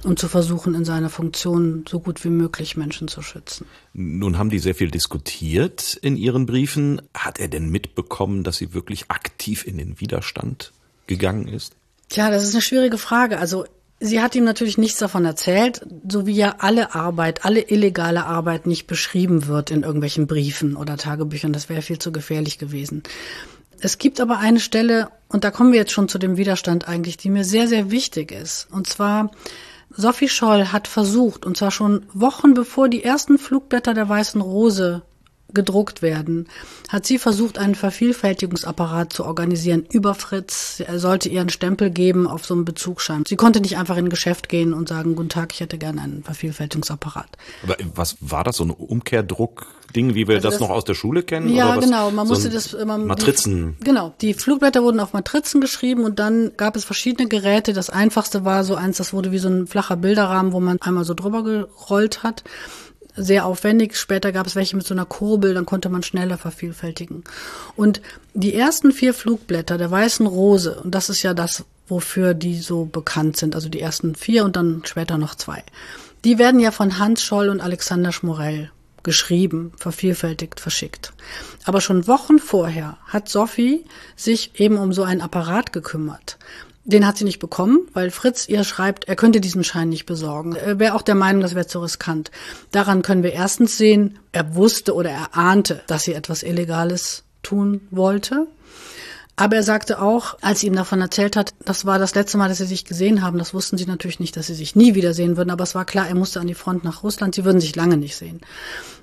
[0.02, 3.66] und zu versuchen, in seiner Funktion so gut wie möglich Menschen zu schützen.
[3.92, 7.02] Nun haben die sehr viel diskutiert in ihren Briefen.
[7.12, 10.72] Hat er denn mitbekommen, dass sie wirklich aktiv in den Widerstand
[11.06, 11.76] gegangen ist?
[12.08, 13.38] Tja, das ist eine schwierige Frage.
[13.38, 13.66] Also
[13.98, 18.66] Sie hat ihm natürlich nichts davon erzählt, so wie ja alle Arbeit, alle illegale Arbeit
[18.66, 21.54] nicht beschrieben wird in irgendwelchen Briefen oder Tagebüchern.
[21.54, 23.02] Das wäre viel zu gefährlich gewesen.
[23.80, 27.16] Es gibt aber eine Stelle, und da kommen wir jetzt schon zu dem Widerstand eigentlich,
[27.16, 28.68] die mir sehr, sehr wichtig ist.
[28.70, 29.30] Und zwar,
[29.90, 35.02] Sophie Scholl hat versucht, und zwar schon Wochen bevor die ersten Flugblätter der Weißen Rose
[35.52, 36.48] gedruckt werden,
[36.88, 40.82] hat sie versucht, einen Vervielfältigungsapparat zu organisieren über Fritz.
[40.84, 43.24] Er sollte ihr einen Stempel geben auf so einem Bezugsschein.
[43.26, 46.02] Sie konnte nicht einfach in ein Geschäft gehen und sagen, guten Tag, ich hätte gerne
[46.02, 47.28] einen Vervielfältigungsapparat.
[47.62, 50.94] Aber was war das, so ein Umkehrdruckding, wie wir also das, das, noch aus der
[50.94, 51.54] Schule kennen?
[51.54, 52.10] Ja, genau.
[52.10, 52.98] Man so musste das immer.
[52.98, 53.76] Matrizen.
[53.80, 54.14] Die, genau.
[54.20, 57.72] Die Flugblätter wurden auf Matrizen geschrieben und dann gab es verschiedene Geräte.
[57.72, 61.04] Das einfachste war so eins, das wurde wie so ein flacher Bilderrahmen, wo man einmal
[61.04, 62.42] so drüber gerollt hat
[63.16, 63.96] sehr aufwendig.
[63.96, 67.24] Später gab es welche mit so einer Kurbel, dann konnte man schneller vervielfältigen.
[67.74, 68.00] Und
[68.34, 72.84] die ersten vier Flugblätter der Weißen Rose, und das ist ja das, wofür die so
[72.84, 75.62] bekannt sind, also die ersten vier und dann später noch zwei,
[76.24, 78.70] die werden ja von Hans Scholl und Alexander Schmorell
[79.02, 81.12] geschrieben, vervielfältigt, verschickt.
[81.64, 83.84] Aber schon Wochen vorher hat Sophie
[84.16, 86.38] sich eben um so einen Apparat gekümmert.
[86.88, 90.54] Den hat sie nicht bekommen, weil Fritz ihr schreibt, er könnte diesen Schein nicht besorgen.
[90.54, 92.30] Er wäre auch der Meinung, das wäre zu riskant.
[92.70, 97.80] Daran können wir erstens sehen, er wusste oder er ahnte, dass sie etwas Illegales tun
[97.90, 98.46] wollte.
[99.38, 102.48] Aber er sagte auch, als sie ihm davon erzählt hat, das war das letzte Mal,
[102.48, 103.36] dass sie sich gesehen haben.
[103.36, 105.50] Das wussten sie natürlich nicht, dass sie sich nie wiedersehen würden.
[105.50, 107.34] Aber es war klar, er musste an die Front nach Russland.
[107.34, 108.40] Sie würden sich lange nicht sehen.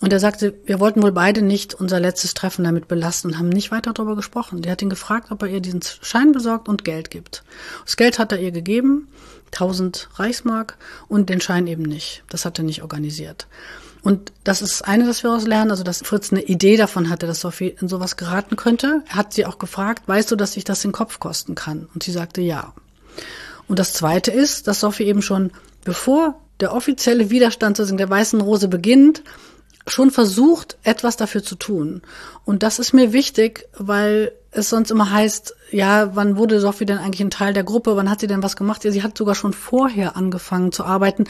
[0.02, 3.50] Und er sagte, wir wollten wohl beide nicht unser letztes Treffen damit belasten und haben
[3.50, 4.64] nicht weiter darüber gesprochen.
[4.64, 7.44] Der hat ihn gefragt, ob er ihr diesen Schein besorgt und Geld gibt.
[7.86, 9.10] Das Geld hat er ihr gegeben,
[9.52, 12.24] 1000 Reichsmark und den Schein eben nicht.
[12.30, 13.46] Das hat er nicht organisiert.
[14.04, 17.26] Und das ist eine, das wir daraus lernen, also dass Fritz eine Idee davon hatte,
[17.26, 19.02] dass Sophie in sowas geraten könnte.
[19.08, 21.88] Er hat sie auch gefragt, weißt du, dass sich das den Kopf kosten kann?
[21.94, 22.74] Und sie sagte ja.
[23.70, 25.52] Und das zweite ist, dass Sophie eben schon,
[25.86, 29.24] bevor der offizielle Widerstand sozusagen der Weißen Rose beginnt,
[29.88, 32.02] schon versucht, etwas dafür zu tun.
[32.46, 36.98] Und das ist mir wichtig, weil es sonst immer heißt, ja, wann wurde Sophie denn
[36.98, 37.96] eigentlich ein Teil der Gruppe?
[37.96, 38.84] Wann hat sie denn was gemacht?
[38.84, 41.26] Ja, sie hat sogar schon vorher angefangen zu arbeiten.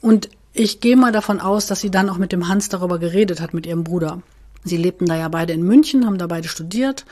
[0.00, 3.40] Und ich gehe mal davon aus, dass sie dann auch mit dem Hans darüber geredet
[3.40, 4.22] hat, mit ihrem Bruder.
[4.64, 7.06] Sie lebten da ja beide in München, haben da beide studiert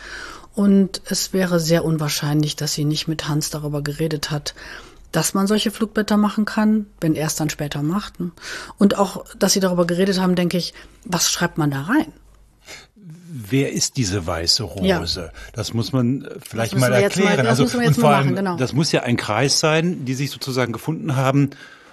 [0.55, 4.55] und es wäre sehr unwahrscheinlich, dass sie nicht mit Hans darüber geredet hat,
[5.13, 8.19] dass man solche Flugblätter machen kann, wenn er es dann später macht.
[8.19, 8.33] Ne?
[8.79, 12.13] Und auch, dass sie darüber geredet haben, denke ich, was schreibt man da rein?
[13.29, 15.21] Wer ist diese weiße Rose?
[15.21, 15.31] Ja.
[15.53, 17.37] Das muss man vielleicht mal erklären.
[17.37, 18.57] Mal, also, und vor allem, machen, genau.
[18.57, 21.51] das muss ja ein Kreis sein, die sich sozusagen gefunden haben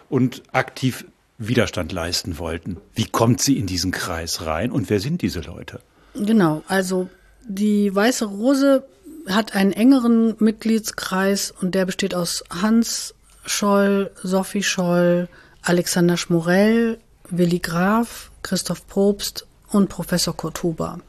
[0.09, 1.05] und aktiv
[1.37, 2.77] Widerstand leisten wollten.
[2.93, 5.79] Wie kommt sie in diesen Kreis rein und wer sind diese Leute?
[6.13, 7.09] Genau, also
[7.47, 8.85] die Weiße Rose
[9.27, 13.15] hat einen engeren Mitgliedskreis und der besteht aus Hans
[13.45, 15.27] Scholl, Sophie Scholl,
[15.61, 20.99] Alexander Schmorell, Willi Graf, Christoph Probst und Professor Kurt Huber.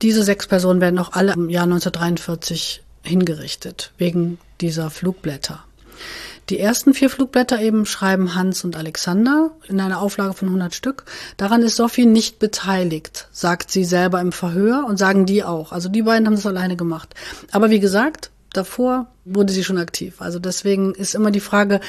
[0.00, 5.64] Diese sechs Personen werden auch alle im Jahr 1943 hingerichtet, wegen dieser Flugblätter.
[6.50, 11.04] Die ersten vier Flugblätter eben schreiben Hans und Alexander in einer Auflage von 100 Stück.
[11.38, 15.72] Daran ist Sophie nicht beteiligt, sagt sie selber im Verhör und sagen die auch.
[15.72, 17.14] Also die beiden haben das alleine gemacht.
[17.50, 20.20] Aber wie gesagt, davor wurde sie schon aktiv.
[20.20, 21.80] Also deswegen ist immer die Frage,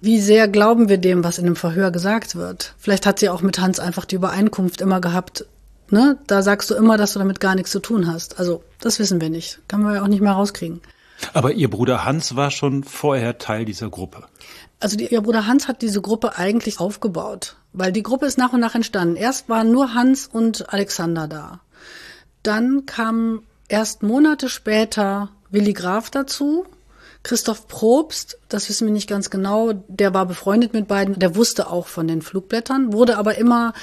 [0.00, 2.74] wie sehr glauben wir dem, was in dem Verhör gesagt wird?
[2.78, 5.46] Vielleicht hat sie auch mit Hans einfach die Übereinkunft immer gehabt,
[5.90, 6.18] ne?
[6.26, 8.40] Da sagst du immer, dass du damit gar nichts zu tun hast.
[8.40, 9.60] Also, das wissen wir nicht.
[9.68, 10.80] Kann man ja auch nicht mehr rauskriegen.
[11.32, 14.24] Aber Ihr Bruder Hans war schon vorher Teil dieser Gruppe.
[14.80, 18.52] Also die, ihr Bruder Hans hat diese Gruppe eigentlich aufgebaut, weil die Gruppe ist nach
[18.52, 19.14] und nach entstanden.
[19.14, 21.60] Erst waren nur Hans und Alexander da.
[22.42, 26.66] Dann kam erst Monate später Willi Graf dazu.
[27.22, 31.70] Christoph Probst, das wissen wir nicht ganz genau, der war befreundet mit beiden, der wusste
[31.70, 33.74] auch von den Flugblättern, wurde aber immer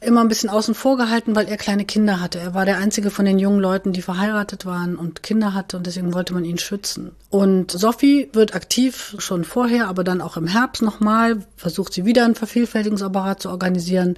[0.00, 2.38] immer ein bisschen außen vor gehalten, weil er kleine Kinder hatte.
[2.38, 5.86] Er war der einzige von den jungen Leuten, die verheiratet waren und Kinder hatte und
[5.86, 7.12] deswegen wollte man ihn schützen.
[7.30, 12.24] Und Sophie wird aktiv schon vorher, aber dann auch im Herbst nochmal, versucht sie wieder
[12.24, 14.16] einen Vervielfältigungsapparat zu organisieren.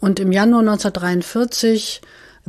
[0.00, 2.00] Und im Januar 1943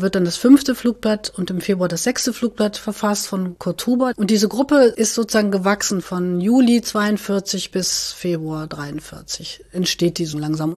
[0.02, 4.14] wird dann das fünfte Flugblatt und im Februar das sechste Flugblatt verfasst von Kurt Huber.
[4.16, 9.66] Und diese Gruppe ist sozusagen gewachsen von Juli 42 bis Februar 43.
[9.72, 10.76] Entsteht die so langsam.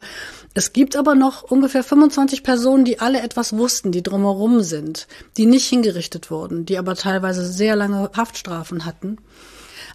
[0.55, 5.07] Es gibt aber noch ungefähr 25 Personen, die alle etwas wussten, die drumherum sind,
[5.37, 9.19] die nicht hingerichtet wurden, die aber teilweise sehr lange Haftstrafen hatten.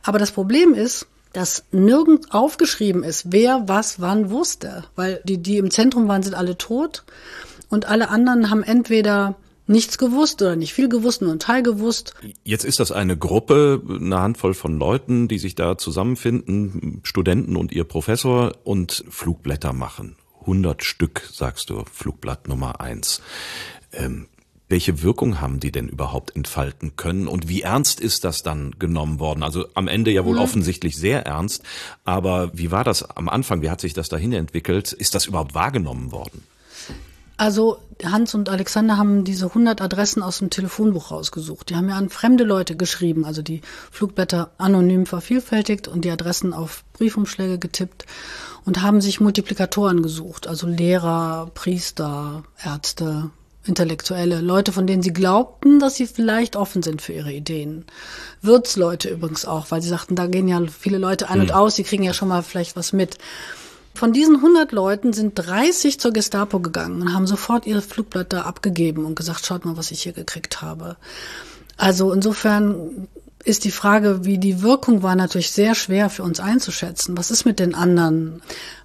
[0.04, 5.58] Aber das Problem ist, dass nirgend aufgeschrieben ist, wer was wann wusste, weil die, die
[5.58, 7.04] im Zentrum waren, sind alle tot
[7.70, 9.36] und alle anderen haben entweder
[9.70, 12.16] nichts gewusst oder nicht viel gewusst, nur ein Teil gewusst.
[12.44, 17.72] Jetzt ist das eine Gruppe, eine Handvoll von Leuten, die sich da zusammenfinden, Studenten und
[17.72, 20.16] ihr Professor und Flugblätter machen.
[20.42, 23.22] 100 Stück, sagst du, Flugblatt Nummer eins.
[23.94, 24.28] Ähm,
[24.68, 29.20] welche Wirkung haben die denn überhaupt entfalten können und wie ernst ist das dann genommen
[29.20, 29.44] worden?
[29.44, 30.42] Also am Ende ja wohl mhm.
[30.42, 31.64] offensichtlich sehr ernst,
[32.06, 33.62] aber wie war das am Anfang?
[33.62, 34.94] Wie hat sich das dahin entwickelt?
[34.94, 36.44] Ist das überhaupt wahrgenommen worden?
[37.40, 41.70] Also Hans und Alexander haben diese 100 Adressen aus dem Telefonbuch rausgesucht.
[41.70, 46.52] Die haben ja an fremde Leute geschrieben, also die Flugblätter anonym vervielfältigt und die Adressen
[46.52, 48.06] auf Briefumschläge getippt
[48.66, 53.30] und haben sich Multiplikatoren gesucht, also Lehrer, Priester, Ärzte,
[53.64, 57.86] Intellektuelle, Leute, von denen sie glaubten, dass sie vielleicht offen sind für ihre Ideen.
[58.42, 61.44] Wirtsleute übrigens auch, weil sie sagten, da gehen ja viele Leute ein mhm.
[61.46, 63.18] und aus, sie kriegen ja schon mal vielleicht was mit.
[64.00, 69.04] Von diesen 100 Leuten sind 30 zur Gestapo gegangen und haben sofort ihre Flugblätter abgegeben
[69.04, 70.96] und gesagt, schaut mal, was ich hier gekriegt habe.
[71.76, 73.10] Also insofern
[73.44, 77.18] ist die Frage, wie die Wirkung war, natürlich sehr schwer für uns einzuschätzen.
[77.18, 78.42] Was ist mit den anderen?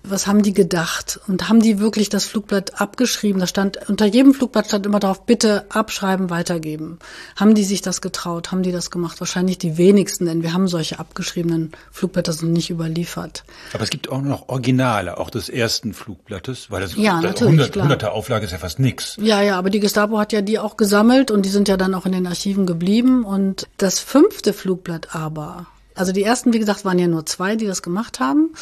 [0.07, 1.19] Was haben die gedacht?
[1.29, 3.41] Und haben die wirklich das Flugblatt abgeschrieben?
[3.41, 6.99] Da stand, unter jedem Flugblatt stand immer drauf, bitte abschreiben, weitergeben.
[7.37, 8.53] Haben die sich das getraut?
[8.53, 9.21] Haben die das gemacht?
[9.21, 13.45] Wahrscheinlich die wenigsten, denn wir haben solche abgeschriebenen Flugblätter sind nicht überliefert.
[13.73, 17.75] Aber es gibt auch noch Originale, auch des ersten Flugblattes, weil das, ja, das 100,
[17.75, 19.17] 100er Auflage ist ja fast nix.
[19.21, 21.95] Ja, ja, aber die Gestapo hat ja die auch gesammelt und die sind ja dann
[21.95, 23.25] auch in den Archiven geblieben.
[23.25, 27.67] Und das fünfte Flugblatt aber, also die ersten, wie gesagt, waren ja nur zwei, die
[27.67, 28.53] das gemacht haben.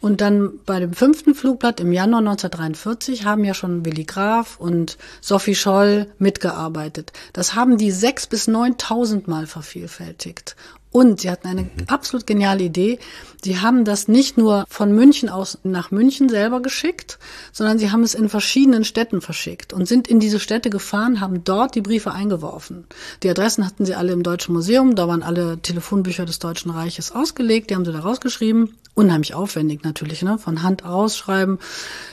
[0.00, 4.98] Und dann bei dem fünften Flugblatt im Januar 1943 haben ja schon Willi Graf und
[5.20, 7.12] Sophie Scholl mitgearbeitet.
[7.32, 10.56] Das haben die sechs bis neuntausend Mal vervielfältigt.
[10.92, 12.98] Und sie hatten eine absolut geniale Idee.
[13.44, 17.18] Sie haben das nicht nur von München aus nach München selber geschickt,
[17.52, 21.44] sondern sie haben es in verschiedenen Städten verschickt und sind in diese Städte gefahren, haben
[21.44, 22.86] dort die Briefe eingeworfen.
[23.22, 27.12] Die Adressen hatten sie alle im Deutschen Museum, da waren alle Telefonbücher des Deutschen Reiches
[27.12, 28.74] ausgelegt, die haben sie da rausgeschrieben.
[28.94, 30.36] Unheimlich aufwendig natürlich, ne?
[30.38, 31.60] Von Hand ausschreiben,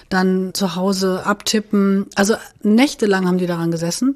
[0.09, 2.05] dann zu Hause abtippen.
[2.13, 4.15] Also nächtelang haben die daran gesessen.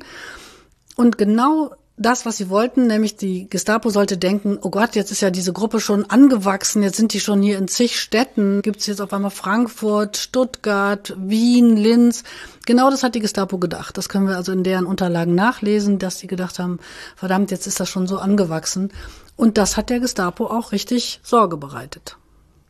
[0.95, 1.71] Und genau
[2.02, 5.54] das, was sie wollten, nämlich die Gestapo sollte denken, oh Gott, jetzt ist ja diese
[5.54, 9.14] Gruppe schon angewachsen, jetzt sind die schon hier in zig Städten, gibt es jetzt auf
[9.14, 12.24] einmal Frankfurt, Stuttgart, Wien, Linz.
[12.66, 13.98] Genau das hat die Gestapo gedacht.
[13.98, 16.80] Das können wir also in deren Unterlagen nachlesen, dass sie gedacht haben,
[17.16, 18.92] verdammt, jetzt ist das schon so angewachsen.
[19.36, 22.18] Und das hat der Gestapo auch richtig Sorge bereitet.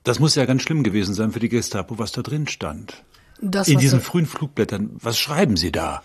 [0.04, 3.04] Das muss ja ganz schlimm gewesen sein für die Gestapo, was da drin stand.
[3.42, 6.04] Das, in diesen frühen Flugblättern, was schreiben Sie da?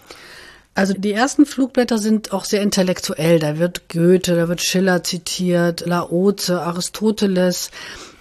[0.77, 3.39] Also die ersten Flugblätter sind auch sehr intellektuell.
[3.39, 7.71] Da wird Goethe, da wird Schiller zitiert, Laoze, Aristoteles.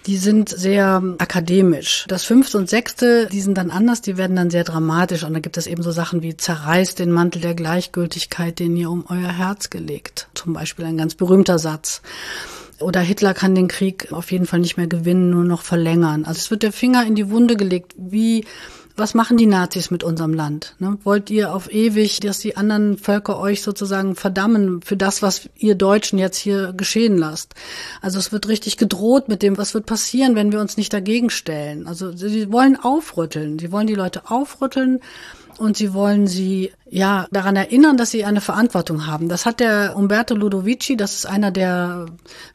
[0.05, 2.05] Die sind sehr akademisch.
[2.07, 5.25] Das fünfte und sechste, die sind dann anders, die werden dann sehr dramatisch.
[5.25, 8.89] Und da gibt es eben so Sachen wie zerreißt den Mantel der Gleichgültigkeit, den ihr
[8.89, 10.29] um euer Herz gelegt.
[10.33, 12.01] Zum Beispiel ein ganz berühmter Satz.
[12.79, 16.23] Oder Hitler kann den Krieg auf jeden Fall nicht mehr gewinnen, nur noch verlängern.
[16.23, 18.45] Also es wird der Finger in die Wunde gelegt, wie
[18.97, 20.75] was machen die Nazis mit unserem Land?
[20.79, 20.97] Ne?
[21.03, 25.75] Wollt ihr auf ewig, dass die anderen Völker euch sozusagen verdammen für das, was ihr
[25.75, 27.55] Deutschen jetzt hier geschehen lasst?
[28.01, 31.29] Also es wird richtig gedroht mit dem, was wird passieren, wenn wir uns nicht dagegen
[31.29, 31.87] stellen.
[31.87, 33.59] Also sie wollen aufrütteln.
[33.59, 35.01] Sie wollen die Leute aufrütteln
[35.57, 39.29] und sie wollen sie ja daran erinnern, dass sie eine Verantwortung haben.
[39.29, 42.07] Das hat der Umberto Ludovici, das ist einer der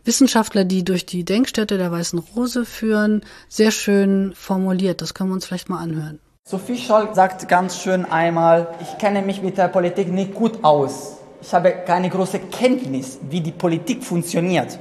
[0.05, 5.00] Wissenschaftler, die durch die Denkstätte der Weißen Rose führen, sehr schön formuliert.
[5.00, 6.18] Das können wir uns vielleicht mal anhören.
[6.50, 11.18] Sophie Scholl sagt ganz schön einmal, ich kenne mich mit der Politik nicht gut aus.
[11.40, 14.76] Ich habe keine große Kenntnis, wie die Politik funktioniert.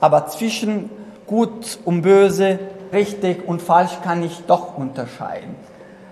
[0.00, 0.90] Aber zwischen
[1.24, 2.58] gut und böse,
[2.92, 5.54] richtig und falsch kann ich doch unterscheiden.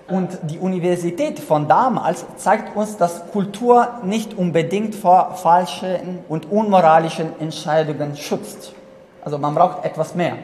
[0.06, 7.40] Und die Universität von damals zeigt uns, dass Kultur nicht unbedingt vor falschen und unmoralischen
[7.40, 8.72] Entscheidungen schützt.
[9.24, 10.36] Also man braucht etwas mehr,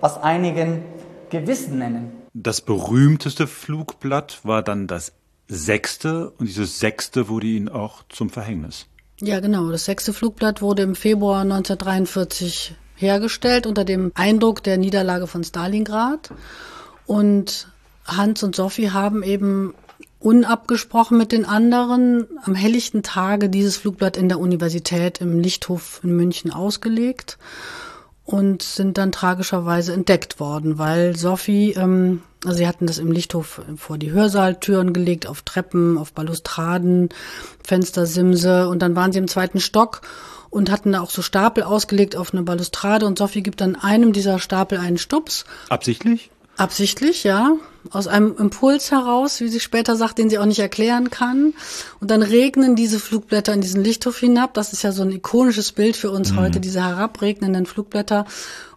[0.00, 0.82] was einigen
[1.30, 2.19] Gewissen nennen.
[2.32, 5.12] Das berühmteste Flugblatt war dann das
[5.48, 8.86] sechste und dieses sechste wurde ihnen auch zum Verhängnis.
[9.20, 9.70] Ja, genau.
[9.70, 16.32] Das sechste Flugblatt wurde im Februar 1943 hergestellt unter dem Eindruck der Niederlage von Stalingrad.
[17.06, 17.68] Und
[18.06, 19.74] Hans und Sophie haben eben
[20.20, 26.14] unabgesprochen mit den anderen am helllichten Tage dieses Flugblatt in der Universität im Lichthof in
[26.14, 27.38] München ausgelegt
[28.30, 33.60] und sind dann tragischerweise entdeckt worden, weil Sophie, ähm, also sie hatten das im Lichthof
[33.76, 37.08] vor die Hörsaaltüren gelegt, auf Treppen, auf Balustraden,
[37.64, 40.02] Fenstersimse und dann waren sie im zweiten Stock
[40.48, 44.12] und hatten da auch so Stapel ausgelegt auf eine Balustrade und Sophie gibt dann einem
[44.12, 45.44] dieser Stapel einen Stups.
[45.68, 46.30] Absichtlich?
[46.56, 47.56] Absichtlich, ja.
[47.90, 51.54] Aus einem Impuls heraus, wie sie später sagt, den sie auch nicht erklären kann.
[52.00, 54.52] Und dann regnen diese Flugblätter in diesen Lichthof hinab.
[54.52, 56.36] Das ist ja so ein ikonisches Bild für uns mhm.
[56.36, 58.26] heute, diese herabregnenden Flugblätter.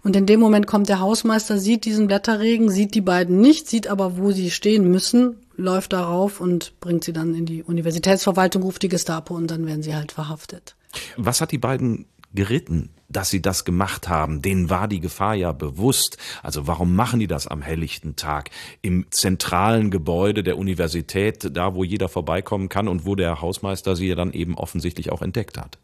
[0.03, 3.87] Und in dem Moment kommt der Hausmeister, sieht diesen Blätterregen, sieht die beiden nicht, sieht
[3.87, 8.81] aber, wo sie stehen müssen, läuft darauf und bringt sie dann in die Universitätsverwaltung, ruft
[8.83, 10.75] die Gestapo und dann werden sie halt verhaftet.
[11.17, 14.41] Was hat die beiden geritten, dass sie das gemacht haben.
[14.41, 16.17] Denen war die Gefahr ja bewusst.
[16.41, 18.49] Also warum machen die das am helllichten Tag
[18.81, 24.07] im zentralen Gebäude der Universität, da wo jeder vorbeikommen kann und wo der Hausmeister sie
[24.07, 25.77] ja dann eben offensichtlich auch entdeckt hat?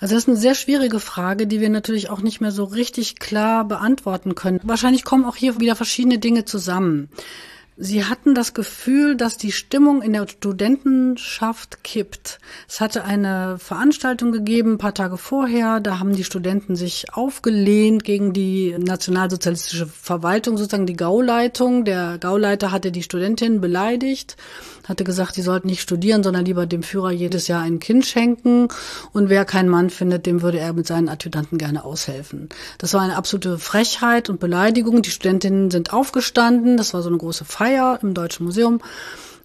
[0.00, 3.18] Also das ist eine sehr schwierige Frage, die wir natürlich auch nicht mehr so richtig
[3.18, 4.60] klar beantworten können.
[4.62, 7.08] Wahrscheinlich kommen auch hier wieder verschiedene Dinge zusammen.
[7.76, 12.38] Sie hatten das Gefühl, dass die Stimmung in der Studentenschaft kippt.
[12.68, 15.80] Es hatte eine Veranstaltung gegeben, ein paar Tage vorher.
[15.80, 21.84] Da haben die Studenten sich aufgelehnt gegen die nationalsozialistische Verwaltung, sozusagen die Gauleitung.
[21.84, 24.36] Der Gauleiter hatte die Studentin beleidigt
[24.88, 28.68] hatte gesagt, die sollten nicht studieren, sondern lieber dem Führer jedes Jahr ein Kind schenken.
[29.12, 32.50] Und wer keinen Mann findet, dem würde er mit seinen Adjutanten gerne aushelfen.
[32.78, 35.02] Das war eine absolute Frechheit und Beleidigung.
[35.02, 36.76] Die Studentinnen sind aufgestanden.
[36.76, 37.63] Das war so eine große Feier
[38.02, 38.80] im Deutschen Museum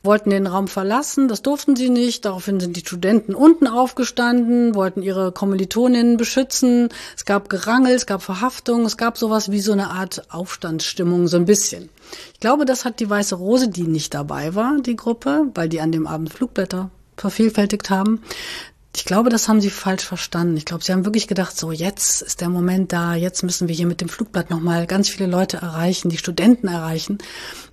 [0.04, 2.26] wollten den Raum verlassen, das durften sie nicht.
[2.26, 6.90] Daraufhin sind die Studenten unten aufgestanden, wollten ihre Kommilitoninnen beschützen.
[7.16, 11.38] Es gab Gerangel, es gab Verhaftung, es gab sowas wie so eine Art Aufstandsstimmung, so
[11.38, 11.90] ein bisschen.
[12.34, 15.82] Ich glaube, das hat die Weiße Rose, die nicht dabei war, die Gruppe, weil die
[15.82, 18.22] an dem Abend Flugblätter vervielfältigt haben,
[18.96, 20.58] ich glaube, das haben sie falsch verstanden.
[20.58, 23.76] Ich glaube, sie haben wirklich gedacht, so jetzt ist der Moment da, jetzt müssen wir
[23.76, 27.20] hier mit dem Flugblatt nochmal ganz viele Leute erreichen, die Studenten erreichen.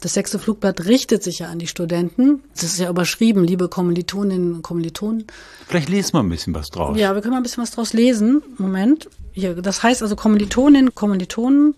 [0.03, 2.43] Das sechste Flugblatt richtet sich ja an die Studenten.
[2.53, 5.25] Das ist ja überschrieben, liebe Kommilitoninnen und Kommilitonen.
[5.67, 6.99] Vielleicht lesen wir ein bisschen was draus.
[6.99, 8.43] Ja, wir können mal ein bisschen was draus lesen.
[8.59, 9.09] Moment.
[9.33, 11.75] Hier, das heißt also Kommilitoninnen, Kommilitonen.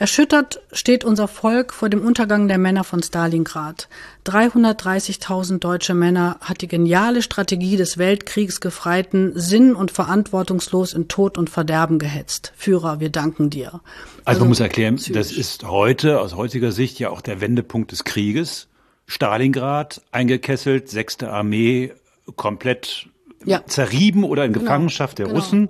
[0.00, 3.86] Erschüttert steht unser Volk vor dem Untergang der Männer von Stalingrad.
[4.24, 11.50] 330.000 deutsche Männer hat die geniale Strategie des Weltkriegsgefreiten sinn- und verantwortungslos in Tod und
[11.50, 12.54] Verderben gehetzt.
[12.56, 13.66] Führer, wir danken dir.
[13.66, 13.82] Also,
[14.24, 18.04] also man muss erklären, das ist heute aus heutiger Sicht ja auch der Wendepunkt des
[18.04, 18.68] Krieges.
[19.06, 21.92] Stalingrad eingekesselt, sechste Armee
[22.36, 23.10] komplett
[23.44, 23.66] ja.
[23.66, 24.64] zerrieben oder in genau.
[24.64, 25.40] Gefangenschaft der genau.
[25.40, 25.68] Russen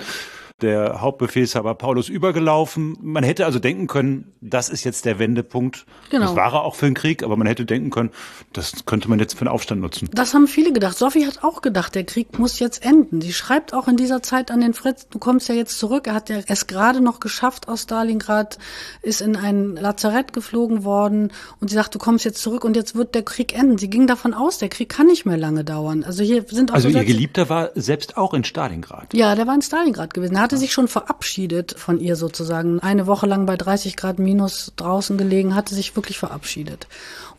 [0.63, 2.97] der Hauptbefehlshaber Paulus übergelaufen.
[3.01, 5.87] Man hätte also denken können, das ist jetzt der Wendepunkt.
[6.11, 6.27] Genau.
[6.27, 8.11] Das war er auch für den Krieg, aber man hätte denken können,
[8.53, 10.09] das könnte man jetzt für den Aufstand nutzen.
[10.13, 10.97] Das haben viele gedacht.
[10.97, 13.21] Sophie hat auch gedacht, der Krieg muss jetzt enden.
[13.21, 16.07] Sie schreibt auch in dieser Zeit an den Fritz, du kommst ja jetzt zurück.
[16.07, 18.59] Er hat ja es gerade noch geschafft aus Stalingrad,
[19.03, 22.95] ist in ein Lazarett geflogen worden und sie sagt, du kommst jetzt zurück und jetzt
[22.95, 23.79] wird der Krieg enden.
[23.79, 26.05] Sie ging davon aus, der Krieg kann nicht mehr lange dauern.
[26.05, 29.15] Also hier sind auch Also so ihr Geliebter war selbst auch in Stalingrad.
[29.15, 30.37] Ja, der war in Stalingrad gewesen.
[30.37, 32.81] Er hatte sich schon verabschiedet von ihr sozusagen.
[32.81, 36.89] Eine Woche lang bei 30 Grad minus draußen gelegen, hatte sich wirklich verabschiedet.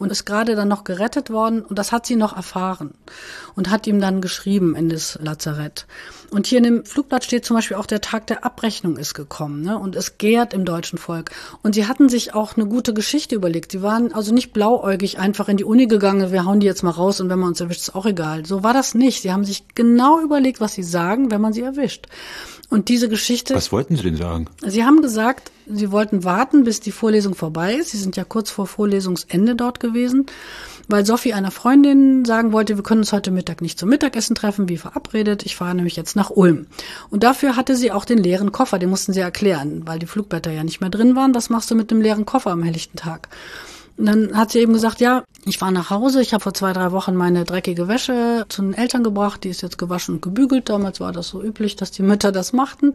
[0.02, 2.94] Und ist gerade dann noch gerettet worden und das hat sie noch erfahren.
[3.56, 5.86] Und hat ihm dann geschrieben in das Lazarett.
[6.32, 9.62] Und hier in dem Flugblatt steht zum Beispiel auch, der Tag der Abrechnung ist gekommen.
[9.62, 9.78] Ne?
[9.78, 11.32] Und es gärt im deutschen Volk.
[11.62, 13.73] Und sie hatten sich auch eine gute Geschichte überlegt.
[13.73, 16.92] Sie waren also nicht blauäugig einfach in die Uni gegangen, wir hauen die jetzt mal
[16.92, 18.46] raus und wenn man uns erwischt, ist auch egal.
[18.46, 19.21] So war das nicht.
[19.21, 22.08] Sie haben sich genau überlegt, was sie sagen, wenn man sie erwischt.
[22.69, 23.56] Und diese diese Geschichte.
[23.56, 24.46] Was wollten Sie denn sagen?
[24.62, 27.92] Sie haben gesagt, Sie wollten warten, bis die Vorlesung vorbei ist.
[27.92, 30.26] Sie sind ja kurz vor Vorlesungsende dort gewesen,
[30.88, 34.67] weil Sophie einer Freundin sagen wollte, wir können uns heute Mittag nicht zum Mittagessen treffen,
[34.67, 35.46] wie verabredet.
[35.46, 36.67] Ich fahre nämlich jetzt nach Ulm.
[37.10, 40.52] Und dafür hatte sie auch den leeren Koffer, den mussten sie erklären, weil die Flugblätter
[40.52, 41.34] ja nicht mehr drin waren.
[41.34, 43.30] Was machst du mit dem leeren Koffer am helllichten Tag?
[43.98, 46.74] Und dann hat sie eben gesagt, ja, ich fahre nach Hause, ich habe vor zwei,
[46.74, 50.69] drei Wochen meine dreckige Wäsche zu den Eltern gebracht, die ist jetzt gewaschen und gebügelt.
[50.69, 52.94] Damals war das so üblich, dass die Mütter das machten.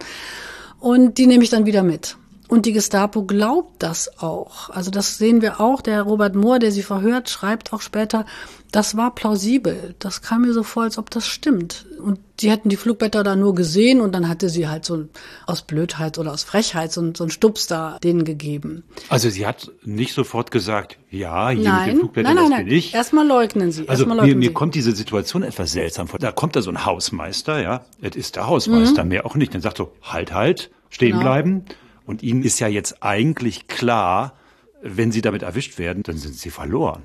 [0.81, 2.16] Und die nehme ich dann wieder mit.
[2.57, 4.70] Und die Gestapo glaubt das auch.
[4.70, 5.82] Also das sehen wir auch.
[5.82, 8.24] Der Robert Mohr, der sie verhört, schreibt auch später,
[8.72, 9.94] das war plausibel.
[9.98, 11.84] Das kam mir so vor, als ob das stimmt.
[12.02, 15.04] Und sie hätten die Flugblätter da nur gesehen und dann hatte sie halt so
[15.44, 18.84] aus Blödheit oder aus Frechheit so, so einen Stups da denen gegeben.
[19.11, 22.59] Also sie hat nicht sofort gesagt, ja, hier nein, mit den Flugblättern, nein, nein, das
[22.59, 22.66] nein.
[22.68, 22.94] bin ich.
[22.94, 23.82] Erstmal leugnen sie.
[23.86, 24.54] Also Erstmal mir, leugnen mir sie.
[24.54, 26.18] kommt diese Situation etwas seltsam vor.
[26.18, 29.11] Da kommt da so ein Hausmeister, ja, es ist der Hausmeister, Mhm.
[29.11, 29.52] mehr auch nicht.
[29.52, 31.20] Dann sagt so, halt, halt, stehen Genau.
[31.22, 31.64] bleiben.
[32.07, 34.34] Und ihnen ist ja jetzt eigentlich klar,
[34.82, 37.02] wenn sie damit erwischt werden, dann sind sie verloren.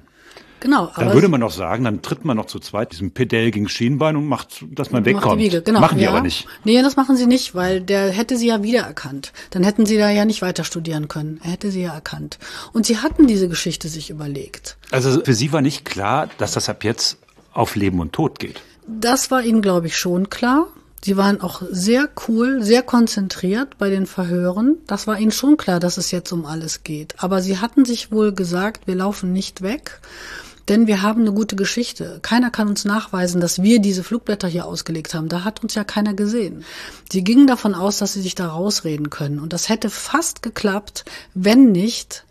[0.61, 3.67] Genau, Dann würde man noch sagen, dann tritt man noch zu zweit diesem Pedell gegen
[3.67, 5.41] Schienbein und macht, dass man Macht die wegkommt.
[5.41, 5.79] Wiege, genau.
[5.79, 6.11] Machen die ja.
[6.11, 6.47] aber nicht.
[6.63, 9.33] Nee, das machen sie nicht, weil der hätte sie ja wiedererkannt.
[9.49, 11.41] Dann hätten sie da ja nicht weiter studieren können.
[11.43, 12.37] Er hätte sie ja erkannt.
[12.73, 14.77] Und sie hatten diese Geschichte sich überlegt.
[14.91, 17.17] Also für sie war nicht klar, dass das ab jetzt
[17.53, 18.61] auf Leben und Tod geht.
[18.85, 20.67] Das war ihnen, glaube ich, schon klar.
[21.03, 24.77] Sie waren auch sehr cool, sehr konzentriert bei den Verhören.
[24.85, 27.15] Das war ihnen schon klar, dass es jetzt um alles geht.
[27.17, 29.99] Aber sie hatten sich wohl gesagt, wir laufen nicht weg,
[30.69, 32.19] denn wir haben eine gute Geschichte.
[32.21, 35.27] Keiner kann uns nachweisen, dass wir diese Flugblätter hier ausgelegt haben.
[35.27, 36.63] Da hat uns ja keiner gesehen.
[37.11, 39.39] Sie gingen davon aus, dass sie sich da rausreden können.
[39.39, 42.25] Und das hätte fast geklappt, wenn nicht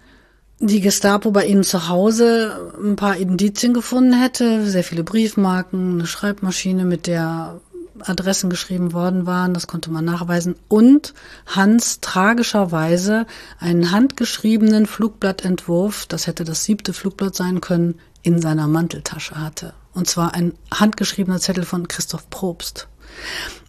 [0.61, 6.07] die Gestapo bei ihnen zu Hause ein paar Indizien gefunden hätte, sehr viele Briefmarken, eine
[6.07, 7.61] Schreibmaschine, mit der
[8.01, 11.15] Adressen geschrieben worden waren, das konnte man nachweisen, und
[11.47, 13.27] Hans tragischerweise
[13.59, 19.75] einen handgeschriebenen Flugblattentwurf, das hätte das siebte Flugblatt sein können, in seiner Manteltasche hatte.
[19.93, 22.89] Und zwar ein handgeschriebener Zettel von Christoph Probst.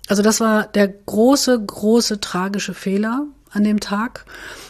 [0.07, 4.25] Also das war der große, große tragische Fehler an dem Tag,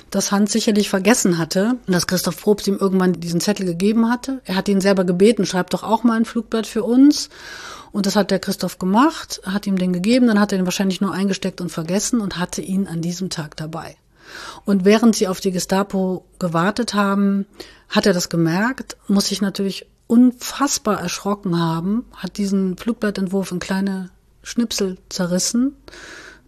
[0.09, 4.41] dass Hans sicherlich vergessen hatte, dass Christoph Probst ihm irgendwann diesen Zettel gegeben hatte.
[4.45, 7.29] Er hat ihn selber gebeten, schreib doch auch mal ein Flugblatt für uns.
[7.91, 11.01] Und das hat der Christoph gemacht, hat ihm den gegeben, dann hat er ihn wahrscheinlich
[11.01, 13.95] nur eingesteckt und vergessen und hatte ihn an diesem Tag dabei.
[14.65, 17.45] Und während sie auf die Gestapo gewartet haben,
[17.89, 24.09] hat er das gemerkt, muss sich natürlich unfassbar erschrocken haben, hat diesen Flugblattentwurf in kleine
[24.43, 25.75] Schnipsel zerrissen,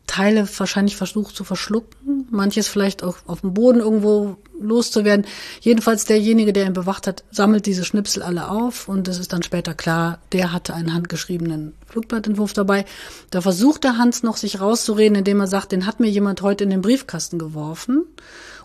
[0.07, 5.25] Teile wahrscheinlich versucht zu verschlucken, manches vielleicht auch auf dem Boden irgendwo loszuwerden.
[5.61, 9.43] Jedenfalls derjenige, der ihn bewacht hat, sammelt diese Schnipsel alle auf und es ist dann
[9.43, 12.85] später klar, der hatte einen handgeschriebenen Flugblattentwurf dabei.
[13.29, 16.63] Da versucht der Hans noch sich rauszureden, indem er sagt, den hat mir jemand heute
[16.63, 18.05] in den Briefkasten geworfen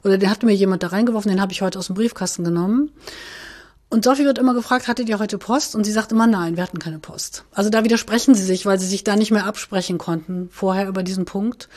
[0.05, 2.91] oder den hat mir jemand da reingeworfen, den habe ich heute aus dem Briefkasten genommen.
[3.91, 5.74] Und Sophie wird immer gefragt, hattet ihr heute Post?
[5.74, 7.45] Und sie sagt immer, nein, wir hatten keine Post.
[7.53, 11.03] Also da widersprechen sie sich, weil sie sich da nicht mehr absprechen konnten vorher über
[11.03, 11.68] diesen Punkt.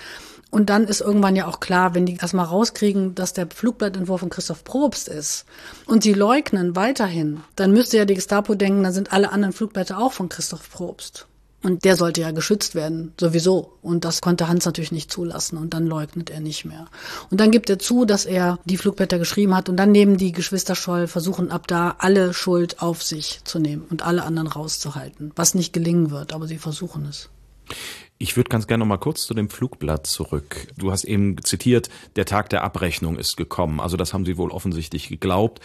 [0.49, 4.29] Und dann ist irgendwann ja auch klar, wenn die erstmal rauskriegen, dass der Flugblattentwurf von
[4.29, 5.45] Christoph Probst ist
[5.85, 9.97] und sie leugnen weiterhin, dann müsste ja die Gestapo denken, dann sind alle anderen Flugblätter
[9.97, 11.27] auch von Christoph Probst.
[11.63, 13.77] Und der sollte ja geschützt werden, sowieso.
[13.81, 15.57] Und das konnte Hans natürlich nicht zulassen.
[15.57, 16.87] Und dann leugnet er nicht mehr.
[17.29, 19.69] Und dann gibt er zu, dass er die Flugblätter geschrieben hat.
[19.69, 23.85] Und dann nehmen die Geschwister Scholl, versuchen ab da alle Schuld auf sich zu nehmen
[23.89, 25.31] und alle anderen rauszuhalten.
[25.35, 27.29] Was nicht gelingen wird, aber sie versuchen es.
[28.17, 30.67] Ich würde ganz gerne noch mal kurz zu dem Flugblatt zurück.
[30.77, 33.79] Du hast eben zitiert, der Tag der Abrechnung ist gekommen.
[33.79, 35.59] Also das haben sie wohl offensichtlich geglaubt.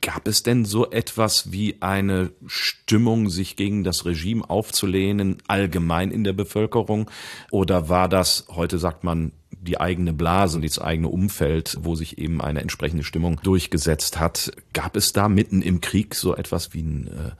[0.00, 6.24] Gab es denn so etwas wie eine Stimmung, sich gegen das Regime aufzulehnen, allgemein in
[6.24, 7.10] der Bevölkerung?
[7.50, 12.40] Oder war das, heute sagt man, die eigene Blase, das eigene Umfeld, wo sich eben
[12.40, 14.52] eine entsprechende Stimmung durchgesetzt hat?
[14.72, 17.30] Gab es da mitten im Krieg so etwas wie einen äh,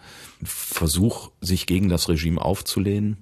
[0.45, 3.16] Versuch, sich gegen das Regime aufzulehnen?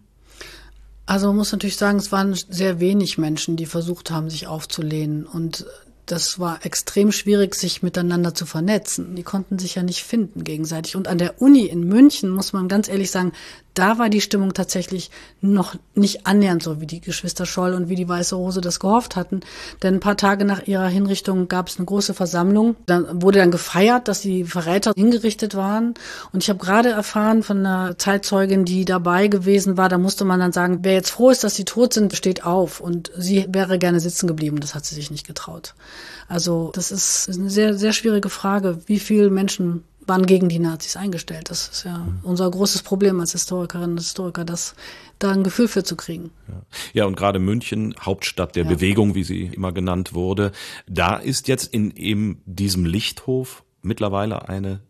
[1.06, 5.26] Also man muss natürlich sagen, es waren sehr wenig Menschen, die versucht haben, sich aufzulehnen.
[5.26, 5.66] Und
[6.10, 9.14] das war extrem schwierig, sich miteinander zu vernetzen.
[9.14, 10.96] Die konnten sich ja nicht finden gegenseitig.
[10.96, 13.32] Und an der Uni in München, muss man ganz ehrlich sagen,
[13.74, 15.10] da war die Stimmung tatsächlich
[15.40, 19.16] noch nicht annähernd so, wie die Geschwister Scholl und wie die Weiße Rose das gehofft
[19.16, 19.40] hatten.
[19.82, 22.76] Denn ein paar Tage nach ihrer Hinrichtung gab es eine große Versammlung.
[22.86, 25.94] Dann wurde dann gefeiert, dass die Verräter hingerichtet waren.
[26.32, 30.40] Und ich habe gerade erfahren von einer Zeitzeugin, die dabei gewesen war, da musste man
[30.40, 32.80] dann sagen, wer jetzt froh ist, dass sie tot sind, steht auf.
[32.80, 34.60] Und sie wäre gerne sitzen geblieben.
[34.60, 35.74] Das hat sie sich nicht getraut.
[36.28, 40.96] Also das ist eine sehr, sehr schwierige Frage, wie viele Menschen waren gegen die Nazis
[40.96, 41.50] eingestellt.
[41.50, 44.74] Das ist ja unser großes Problem als Historikerinnen und Historiker, das
[45.20, 46.32] da ein Gefühl für zu kriegen.
[46.48, 48.70] Ja, ja und gerade München, Hauptstadt der ja.
[48.70, 50.50] Bewegung, wie sie immer genannt wurde,
[50.88, 54.80] da ist jetzt in eben diesem Lichthof mittlerweile eine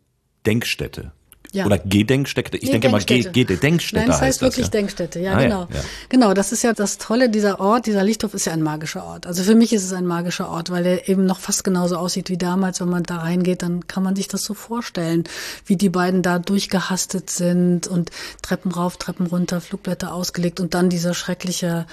[0.46, 1.12] Denkstätte.
[1.52, 1.66] Ja.
[1.66, 2.56] Oder Gedenkstätte.
[2.56, 3.96] Ich nee, denke immer Gedenkstätte.
[3.96, 4.80] Nein, das heißt, wirklich das, ja.
[4.80, 5.20] Denkstätte.
[5.20, 5.68] Ja, ah, genau.
[5.72, 7.28] Ja, Genau, das ist ja das Tolle.
[7.28, 9.26] Dieser Ort, dieser Lichthof ist ja ein magischer Ort.
[9.26, 12.30] Also für mich ist es ein magischer Ort, weil er eben noch fast genauso aussieht
[12.30, 12.80] wie damals.
[12.80, 15.24] Wenn man da reingeht, dann kann man sich das so vorstellen,
[15.66, 18.10] wie die beiden da durchgehastet sind und
[18.42, 21.86] Treppen rauf, Treppen runter, Flugblätter ausgelegt und dann dieser schreckliche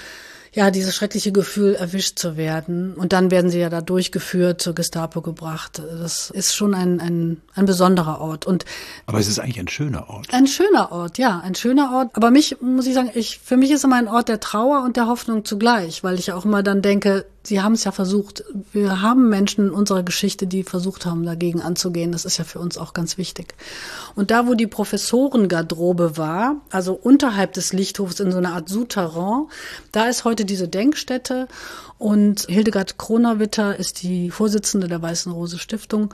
[0.58, 2.96] ja, dieses schreckliche Gefühl, erwischt zu werden.
[2.96, 5.84] Und dann werden sie ja da durchgeführt, zur Gestapo gebracht.
[6.00, 8.48] Das ist schon ein, ein, ein besonderer Ort.
[8.48, 8.66] Und
[9.06, 10.34] Aber es ist eigentlich ein schöner Ort.
[10.34, 12.10] Ein schöner Ort, ja, ein schöner Ort.
[12.14, 14.98] Aber mich, muss ich sagen, ich, für mich ist immer ein Ort der Trauer und
[14.98, 18.44] der Hoffnung zugleich, weil ich auch immer dann denke, Sie haben es ja versucht.
[18.74, 22.12] Wir haben Menschen in unserer Geschichte, die versucht haben, dagegen anzugehen.
[22.12, 23.54] Das ist ja für uns auch ganz wichtig.
[24.16, 29.46] Und da, wo die Professorengarderobe war, also unterhalb des Lichthofs in so einer Art Souterrain,
[29.94, 31.48] da ist heute diese Denkstätte.
[31.98, 36.14] Und Hildegard Kronawitter ist die Vorsitzende der Weißen Rose Stiftung.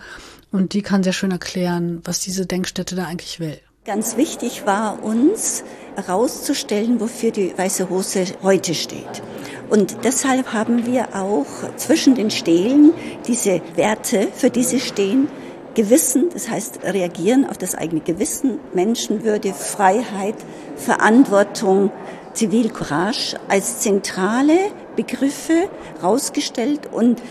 [0.52, 3.60] Und die kann sehr schön erklären, was diese Denkstätte da eigentlich will.
[3.86, 5.64] Ganz wichtig war uns
[5.96, 9.24] herauszustellen, wofür die Weiße Rose heute steht.
[9.70, 11.46] Und deshalb haben wir auch
[11.78, 12.94] zwischen den Stelen
[13.28, 15.28] diese Werte, für die sie stehen,
[15.76, 20.36] Gewissen, das heißt reagieren auf das eigene Gewissen, Menschenwürde, Freiheit,
[20.76, 21.92] Verantwortung,
[22.34, 24.58] Zivilcourage als zentrale
[24.96, 25.70] Begriffe
[26.04, 26.82] rausgestellt.
[26.92, 27.22] Und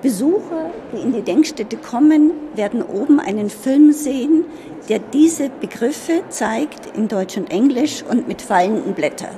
[0.00, 4.46] Besucher, die in die Denkstätte kommen, werden oben einen Film sehen,
[4.88, 9.36] der diese Begriffe zeigt in Deutsch und Englisch und mit fallenden Blättern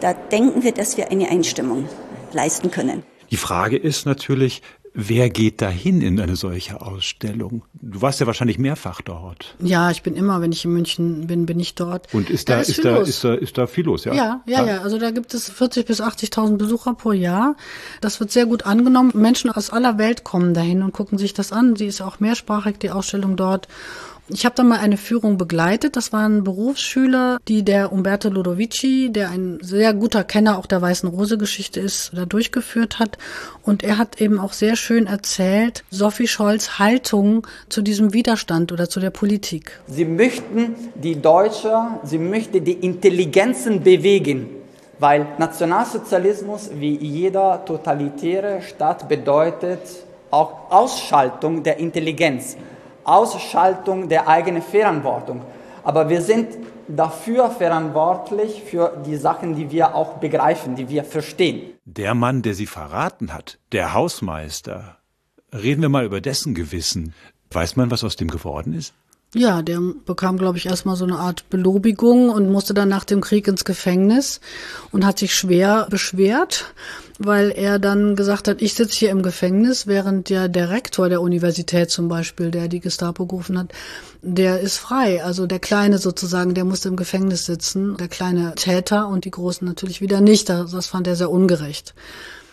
[0.00, 1.88] da denken wir, dass wir eine Einstimmung
[2.32, 3.02] leisten können.
[3.30, 4.62] Die Frage ist natürlich,
[4.98, 7.64] Wer geht dahin in eine solche Ausstellung?
[7.74, 9.54] Du warst ja wahrscheinlich mehrfach dort.
[9.60, 12.14] Ja, ich bin immer, wenn ich in München bin, bin ich dort.
[12.14, 14.14] Und ist da, da ist, ist da, ist da, ist da viel los, ja?
[14.14, 14.80] Ja, ja, ja.
[14.80, 17.56] Also da gibt es 40 bis 80.000 Besucher pro Jahr.
[18.00, 19.12] Das wird sehr gut angenommen.
[19.14, 21.76] Menschen aus aller Welt kommen dahin und gucken sich das an.
[21.76, 23.68] Sie ist auch mehrsprachig, die Ausstellung dort.
[24.28, 25.94] Ich habe dann mal eine Führung begleitet.
[25.94, 31.08] Das waren Berufsschüler, die der Umberto Ludovici, der ein sehr guter Kenner auch der Weißen
[31.08, 33.18] Rose Geschichte ist, da durchgeführt hat.
[33.62, 38.88] Und er hat eben auch sehr schön erzählt, Sophie Scholz Haltung zu diesem Widerstand oder
[38.88, 39.80] zu der Politik.
[39.86, 41.72] Sie möchten die Deutsche,
[42.02, 44.48] sie möchten die Intelligenzen bewegen.
[44.98, 49.82] Weil Nationalsozialismus wie jeder totalitäre Staat bedeutet
[50.32, 52.56] auch Ausschaltung der Intelligenz.
[53.06, 55.42] Ausschaltung der eigenen Verantwortung.
[55.84, 56.48] Aber wir sind
[56.88, 61.72] dafür verantwortlich für die Sachen, die wir auch begreifen, die wir verstehen.
[61.84, 64.98] Der Mann, der sie verraten hat, der Hausmeister,
[65.52, 67.14] reden wir mal über dessen Gewissen.
[67.50, 68.94] Weiß man, was aus dem geworden ist?
[69.36, 73.20] Ja, der bekam, glaube ich, erstmal so eine Art Belobigung und musste dann nach dem
[73.20, 74.40] Krieg ins Gefängnis
[74.92, 76.72] und hat sich schwer beschwert
[77.18, 81.22] weil er dann gesagt hat, ich sitze hier im Gefängnis, während ja der Rektor der
[81.22, 83.72] Universität zum Beispiel, der die Gestapo gerufen hat,
[84.22, 85.24] der ist frei.
[85.24, 89.66] Also der Kleine sozusagen, der musste im Gefängnis sitzen, der kleine Täter und die Großen
[89.66, 90.48] natürlich wieder nicht.
[90.48, 91.94] Das fand er sehr ungerecht.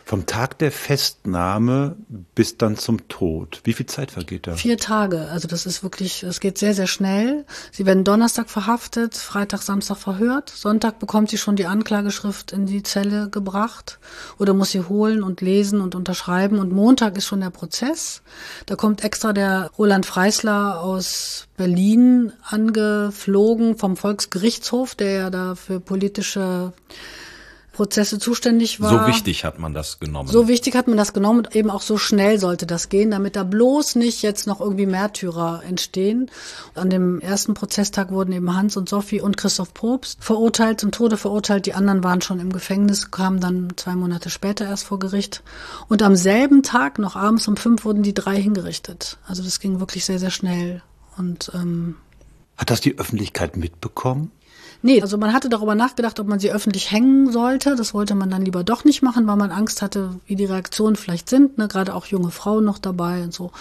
[0.05, 1.95] Vom Tag der Festnahme
[2.35, 3.61] bis dann zum Tod.
[3.63, 4.55] Wie viel Zeit vergeht da?
[4.55, 5.29] Vier Tage.
[5.29, 7.45] Also das ist wirklich, das geht sehr, sehr schnell.
[7.71, 10.49] Sie werden Donnerstag verhaftet, Freitag, Samstag verhört.
[10.49, 13.99] Sonntag bekommt sie schon die Anklageschrift in die Zelle gebracht
[14.39, 16.59] oder muss sie holen und lesen und unterschreiben.
[16.59, 18.23] Und Montag ist schon der Prozess.
[18.65, 25.79] Da kommt extra der Roland Freisler aus Berlin angeflogen vom Volksgerichtshof, der ja da für
[25.79, 26.73] politische
[27.73, 29.01] Prozesse zuständig war.
[29.01, 30.29] So wichtig hat man das genommen.
[30.29, 33.35] So wichtig hat man das genommen und eben auch so schnell sollte das gehen, damit
[33.35, 36.29] da bloß nicht jetzt noch irgendwie Märtyrer entstehen.
[36.75, 41.17] An dem ersten Prozesstag wurden eben Hans und Sophie und Christoph Probst verurteilt, zum Tode
[41.17, 41.65] verurteilt.
[41.65, 45.41] Die anderen waren schon im Gefängnis, kamen dann zwei Monate später erst vor Gericht.
[45.89, 49.17] Und am selben Tag, noch abends um fünf, wurden die drei hingerichtet.
[49.27, 50.83] Also das ging wirklich sehr, sehr schnell.
[51.17, 51.95] Und ähm,
[52.55, 54.31] hat das die Öffentlichkeit mitbekommen?
[54.85, 57.77] Nee, also man hatte darüber nachgedacht, ob man sie öffentlich hängen sollte.
[57.77, 60.97] Das wollte man dann lieber doch nicht machen, weil man Angst hatte, wie die Reaktionen
[60.97, 61.57] vielleicht sind.
[61.57, 61.69] Ne?
[61.69, 63.51] Gerade auch junge Frauen noch dabei und so.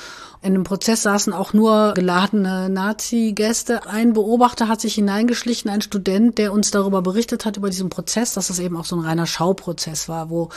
[0.42, 3.86] In dem Prozess saßen auch nur geladene Nazi-Gäste.
[3.86, 8.34] Ein Beobachter hat sich hineingeschlichen, ein Student, der uns darüber berichtet hat, über diesen Prozess,
[8.34, 10.48] dass es eben auch so ein reiner Schauprozess war, wo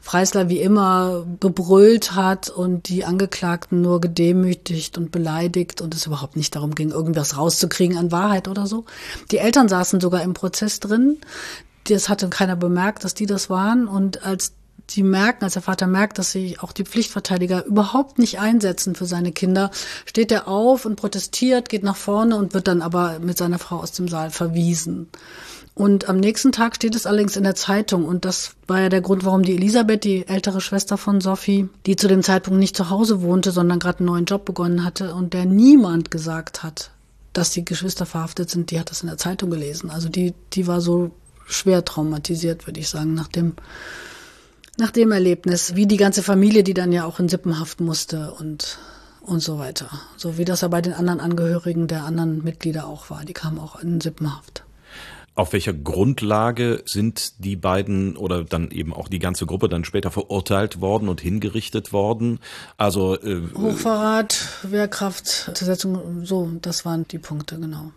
[0.00, 6.36] Freisler wie immer gebrüllt hat und die Angeklagten nur gedemütigt und beleidigt und es überhaupt
[6.36, 8.84] nicht darum ging, irgendwas rauszukriegen an Wahrheit oder so.
[9.32, 11.18] Die Eltern saßen sogar im Prozess drin.
[11.88, 13.88] Das hatte keiner bemerkt, dass die das waren.
[13.88, 14.52] Und als
[14.94, 19.06] die merken, als der Vater merkt, dass sie auch die Pflichtverteidiger überhaupt nicht einsetzen für
[19.06, 19.70] seine Kinder,
[20.06, 23.78] steht er auf und protestiert, geht nach vorne und wird dann aber mit seiner Frau
[23.78, 25.08] aus dem Saal verwiesen.
[25.74, 28.04] Und am nächsten Tag steht es allerdings in der Zeitung.
[28.04, 31.96] Und das war ja der Grund, warum die Elisabeth, die ältere Schwester von Sophie, die
[31.96, 35.32] zu dem Zeitpunkt nicht zu Hause wohnte, sondern gerade einen neuen Job begonnen hatte und
[35.32, 36.90] der niemand gesagt hat,
[37.32, 39.90] dass die Geschwister verhaftet sind, die hat das in der Zeitung gelesen.
[39.90, 41.12] Also die, die war so
[41.46, 43.54] schwer traumatisiert, würde ich sagen, nach dem,
[44.78, 48.78] nach dem Erlebnis, wie die ganze Familie, die dann ja auch in Sippenhaft musste und,
[49.20, 49.90] und so weiter.
[50.16, 53.24] So wie das ja bei den anderen Angehörigen der anderen Mitglieder auch war.
[53.24, 54.64] Die kamen auch in Sippenhaft.
[55.34, 60.10] Auf welcher Grundlage sind die beiden oder dann eben auch die ganze Gruppe dann später
[60.10, 62.38] verurteilt worden und hingerichtet worden?
[62.76, 67.92] Also äh, Hochverrat, Wehrkraft, Zersetzung, so, das waren die Punkte, genau.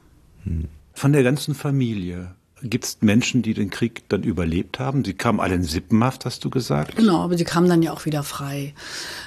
[0.93, 2.35] Von der ganzen Familie,
[2.67, 5.05] Gibt es Menschen, die den Krieg dann überlebt haben?
[5.05, 6.95] Sie kamen alle in Sippenhaft, hast du gesagt?
[6.95, 8.73] Genau, aber sie kamen dann ja auch wieder frei.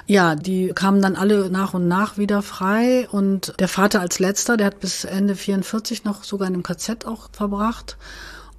[0.06, 4.56] Ja, die kamen dann alle nach und nach wieder frei und der Vater als letzter,
[4.56, 7.96] der hat bis Ende 44 noch sogar in einem KZ auch verbracht.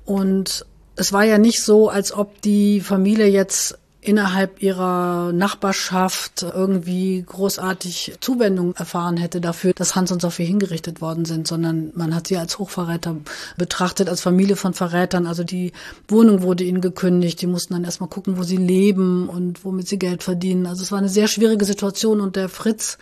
[0.05, 0.65] Und
[0.95, 8.15] es war ja nicht so, als ob die Familie jetzt innerhalb ihrer Nachbarschaft irgendwie großartig
[8.21, 12.37] Zuwendung erfahren hätte dafür, dass Hans und Sophie hingerichtet worden sind, sondern man hat sie
[12.37, 13.17] als Hochverräter
[13.57, 15.27] betrachtet, als Familie von Verrätern.
[15.27, 15.73] Also die
[16.07, 19.99] Wohnung wurde ihnen gekündigt, die mussten dann erstmal gucken, wo sie leben und womit sie
[19.99, 20.65] Geld verdienen.
[20.65, 22.97] Also es war eine sehr schwierige Situation und der Fritz,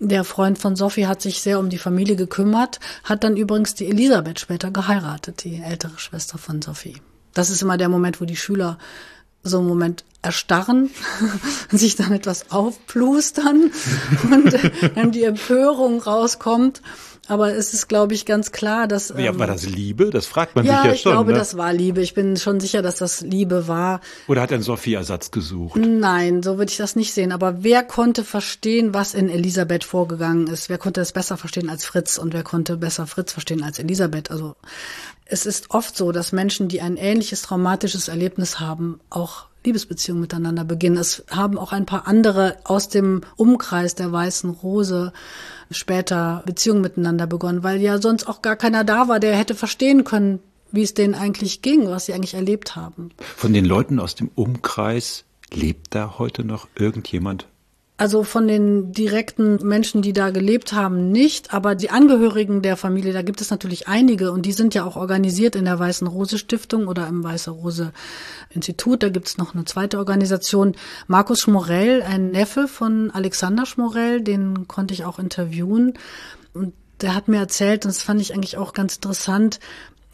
[0.00, 3.86] der Freund von Sophie hat sich sehr um die Familie gekümmert, hat dann übrigens die
[3.86, 6.96] Elisabeth später geheiratet, die ältere Schwester von Sophie.
[7.34, 8.78] Das ist immer der Moment, wo die Schüler
[9.44, 10.90] so einen Moment erstarren,
[11.70, 13.70] sich dann etwas aufplustern
[14.30, 14.58] und
[14.94, 16.82] dann die Empörung rauskommt.
[17.26, 19.08] Aber es ist, glaube ich, ganz klar, dass.
[19.08, 20.10] Ja, ähm, war das Liebe?
[20.10, 21.12] Das fragt man ja, sich ja ich schon.
[21.12, 21.38] Ich glaube, ne?
[21.38, 22.02] das war Liebe.
[22.02, 24.00] Ich bin schon sicher, dass das Liebe war.
[24.28, 25.76] Oder hat er einen Sophie-Ersatz gesucht?
[25.76, 27.32] Nein, so würde ich das nicht sehen.
[27.32, 30.68] Aber wer konnte verstehen, was in Elisabeth vorgegangen ist?
[30.68, 32.18] Wer konnte es besser verstehen als Fritz?
[32.18, 34.30] Und wer konnte besser Fritz verstehen als Elisabeth?
[34.30, 34.56] Also,
[35.24, 40.64] es ist oft so, dass Menschen, die ein ähnliches traumatisches Erlebnis haben, auch Liebesbeziehungen miteinander
[40.64, 40.96] beginnen.
[40.96, 45.12] Es haben auch ein paar andere aus dem Umkreis der weißen Rose
[45.70, 50.04] später Beziehungen miteinander begonnen, weil ja sonst auch gar keiner da war, der hätte verstehen
[50.04, 50.40] können,
[50.70, 53.10] wie es denen eigentlich ging, was sie eigentlich erlebt haben.
[53.36, 57.46] Von den Leuten aus dem Umkreis lebt da heute noch irgendjemand?
[57.96, 61.54] Also von den direkten Menschen, die da gelebt haben, nicht.
[61.54, 64.96] Aber die Angehörigen der Familie, da gibt es natürlich einige und die sind ja auch
[64.96, 67.92] organisiert in der Weißen Rose Stiftung oder im Weiße Rose
[68.50, 69.04] Institut.
[69.04, 70.74] Da gibt es noch eine zweite Organisation.
[71.06, 75.94] Markus Schmorell, ein Neffe von Alexander Schmorell, den konnte ich auch interviewen.
[76.52, 79.60] Und der hat mir erzählt, und das fand ich eigentlich auch ganz interessant,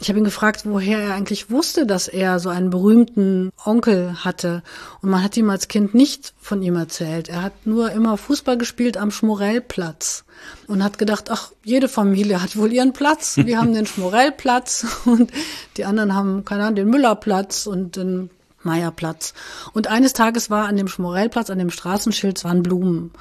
[0.01, 4.63] ich habe ihn gefragt, woher er eigentlich wusste, dass er so einen berühmten Onkel hatte.
[5.03, 7.29] Und man hat ihm als Kind nicht von ihm erzählt.
[7.29, 10.25] Er hat nur immer Fußball gespielt am Schmorellplatz
[10.67, 13.37] und hat gedacht, ach, jede Familie hat wohl ihren Platz.
[13.37, 15.31] Wir haben den Schmorellplatz und
[15.77, 18.31] die anderen haben, keine Ahnung, den Müllerplatz und den
[18.63, 19.35] Meierplatz.
[19.73, 23.13] Und eines Tages war an dem Schmorellplatz, an dem Straßenschild, waren Blumen.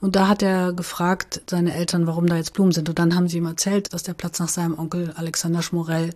[0.00, 2.88] Und da hat er gefragt, seine Eltern, warum da jetzt Blumen sind.
[2.88, 6.14] Und dann haben sie ihm erzählt, dass der Platz nach seinem Onkel Alexander Schmorell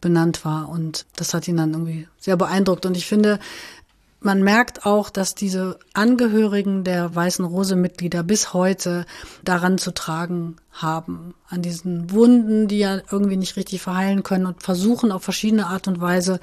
[0.00, 0.68] benannt war.
[0.68, 2.86] Und das hat ihn dann irgendwie sehr beeindruckt.
[2.86, 3.38] Und ich finde,
[4.20, 9.06] man merkt auch, dass diese Angehörigen der Weißen Rose-Mitglieder bis heute
[9.44, 14.62] daran zu tragen haben, an diesen Wunden, die ja irgendwie nicht richtig verheilen können und
[14.62, 16.38] versuchen auf verschiedene Art und Weise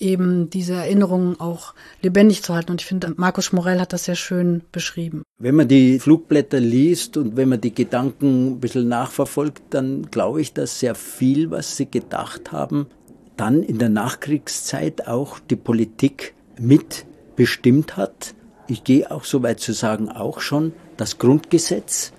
[0.00, 2.72] eben diese Erinnerungen auch lebendig zu halten.
[2.72, 5.22] Und ich finde, Markus Morell hat das sehr schön beschrieben.
[5.38, 10.40] Wenn man die Flugblätter liest und wenn man die Gedanken ein bisschen nachverfolgt, dann glaube
[10.40, 12.86] ich, dass sehr viel, was sie gedacht haben,
[13.36, 16.34] dann in der Nachkriegszeit auch die Politik
[17.32, 18.34] mitbestimmt hat.
[18.68, 22.12] Ich gehe auch so weit zu sagen, auch schon das Grundgesetz.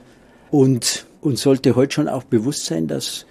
[0.51, 3.25] Und uns sollte heute schon auch bewusst sein, dass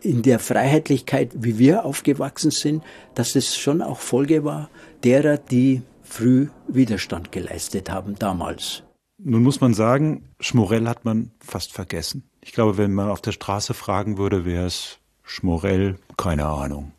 [0.00, 2.82] in der Freiheitlichkeit, wie wir aufgewachsen sind,
[3.14, 4.68] dass es schon auch Folge war
[5.04, 8.82] derer, die früh Widerstand geleistet haben damals.
[9.18, 12.24] Nun muss man sagen, Schmorell hat man fast vergessen.
[12.40, 16.92] Ich glaube, wenn man auf der Straße fragen würde, wäre es Schmorell, keine Ahnung.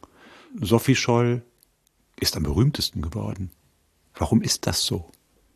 [0.62, 1.42] Sophie Scholl
[2.20, 3.52] ist am berühmtesten geworden.
[4.16, 5.06] Warum ist das so?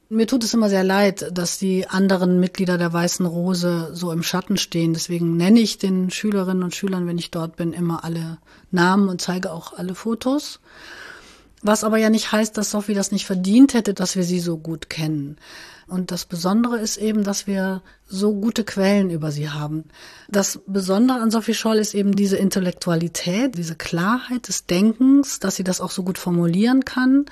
[0.09, 4.23] Mir tut es immer sehr leid, dass die anderen Mitglieder der Weißen Rose so im
[4.23, 4.93] Schatten stehen.
[4.93, 8.37] Deswegen nenne ich den Schülerinnen und Schülern, wenn ich dort bin, immer alle
[8.71, 10.61] Namen und zeige auch alle Fotos.
[11.61, 14.57] Was aber ja nicht heißt, dass Sophie das nicht verdient hätte, dass wir sie so
[14.57, 15.37] gut kennen.
[15.87, 19.83] Und das Besondere ist eben, dass wir so gute Quellen über sie haben.
[20.29, 25.63] Das Besondere an Sophie Scholl ist eben diese Intellektualität, diese Klarheit des Denkens, dass sie
[25.63, 27.25] das auch so gut formulieren kann.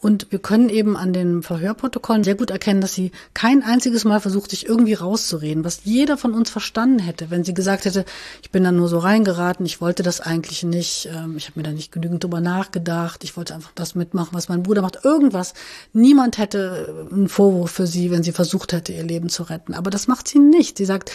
[0.00, 4.20] Und wir können eben an den Verhörprotokollen sehr gut erkennen, dass sie kein einziges Mal
[4.20, 8.04] versucht, sich irgendwie rauszureden, was jeder von uns verstanden hätte, wenn sie gesagt hätte,
[8.42, 11.64] ich bin da nur so reingeraten, ich wollte das eigentlich nicht, ähm, ich habe mir
[11.64, 15.54] da nicht genügend drüber nachgedacht, ich wollte einfach das mitmachen, was mein Bruder macht, irgendwas.
[15.92, 19.74] Niemand hätte einen Vorwurf für sie, wenn sie versucht hätte, ihr Leben zu retten.
[19.74, 20.78] Aber das macht sie nicht.
[20.78, 21.10] Sie sagt,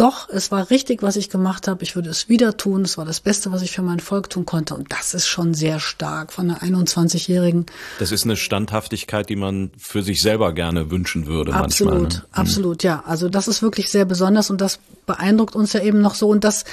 [0.00, 1.82] doch, es war richtig, was ich gemacht habe.
[1.82, 2.82] Ich würde es wieder tun.
[2.82, 4.74] Es war das Beste, was ich für mein Volk tun konnte.
[4.74, 7.66] Und das ist schon sehr stark von einer 21-Jährigen.
[7.98, 12.20] Das ist eine Standhaftigkeit, die man für sich selber gerne wünschen würde absolut, manchmal.
[12.20, 12.26] Ne?
[12.32, 13.04] Absolut, ja.
[13.06, 16.28] Also das ist wirklich sehr besonders und das beeindruckt uns ja eben noch so.
[16.28, 16.64] Und das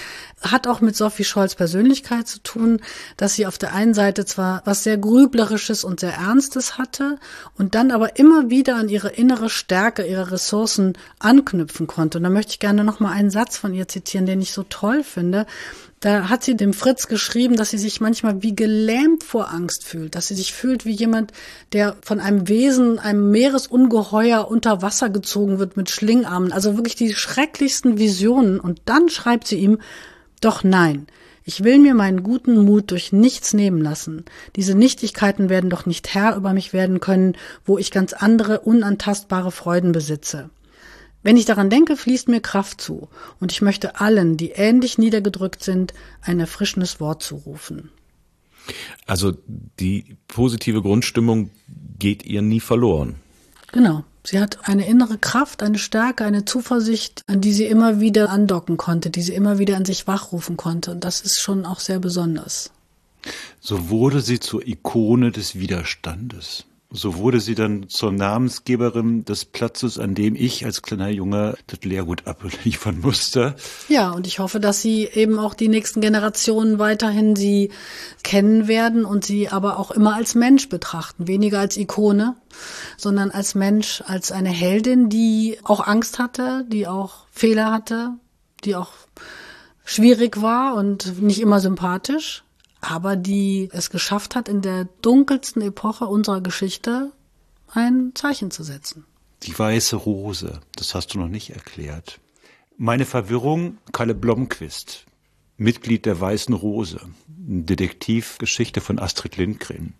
[0.41, 2.80] hat auch mit Sophie Scholz Persönlichkeit zu tun,
[3.17, 7.17] dass sie auf der einen Seite zwar was sehr Grüblerisches und sehr Ernstes hatte
[7.57, 12.19] und dann aber immer wieder an ihre innere Stärke, ihre Ressourcen anknüpfen konnte.
[12.19, 14.63] Und da möchte ich gerne noch mal einen Satz von ihr zitieren, den ich so
[14.63, 15.45] toll finde.
[15.99, 20.13] Da hat sie dem Fritz geschrieben, dass sie sich manchmal wie gelähmt vor Angst fühlt,
[20.13, 21.34] dass sie sich fühlt wie jemand,
[21.74, 26.51] der von einem Wesen, einem Meeresungeheuer unter Wasser gezogen wird mit Schlingarmen.
[26.51, 28.59] Also wirklich die schrecklichsten Visionen.
[28.59, 29.80] Und dann schreibt sie ihm,
[30.39, 31.07] doch nein,
[31.43, 34.26] ich will mir meinen guten Mut durch nichts nehmen lassen.
[34.55, 39.51] Diese Nichtigkeiten werden doch nicht Herr über mich werden können, wo ich ganz andere, unantastbare
[39.51, 40.49] Freuden besitze.
[41.24, 43.09] Wenn ich daran denke, fließt mir Kraft zu,
[43.39, 47.89] und ich möchte allen, die ähnlich niedergedrückt sind, ein erfrischendes Wort zurufen.
[49.05, 49.34] Also
[49.80, 51.49] die positive Grundstimmung
[51.99, 53.15] geht ihr nie verloren.
[53.72, 54.03] Genau.
[54.24, 58.76] Sie hat eine innere Kraft, eine Stärke, eine Zuversicht, an die sie immer wieder andocken
[58.76, 60.91] konnte, die sie immer wieder an sich wachrufen konnte.
[60.91, 62.72] Und das ist schon auch sehr besonders.
[63.61, 66.65] So wurde sie zur Ikone des Widerstandes.
[66.89, 71.81] So wurde sie dann zur Namensgeberin des Platzes, an dem ich als kleiner Junge das
[71.83, 73.55] Lehrgut abliefern musste.
[73.89, 77.71] Ja, und ich hoffe, dass sie eben auch die nächsten Generationen weiterhin sie
[78.23, 82.35] kennen werden und sie aber auch immer als Mensch betrachten, weniger als Ikone,
[82.95, 88.11] sondern als Mensch, als eine Heldin, die auch Angst hatte, die auch Fehler hatte,
[88.63, 88.91] die auch
[89.83, 92.43] schwierig war und nicht immer sympathisch
[92.88, 97.11] aber die es geschafft hat, in der dunkelsten Epoche unserer Geschichte
[97.73, 99.05] ein Zeichen zu setzen.
[99.43, 102.19] Die weiße Rose, das hast du noch nicht erklärt.
[102.77, 105.05] Meine Verwirrung, Kalle Blomquist,
[105.57, 109.93] Mitglied der Weißen Rose, Detektivgeschichte von Astrid Lindgren.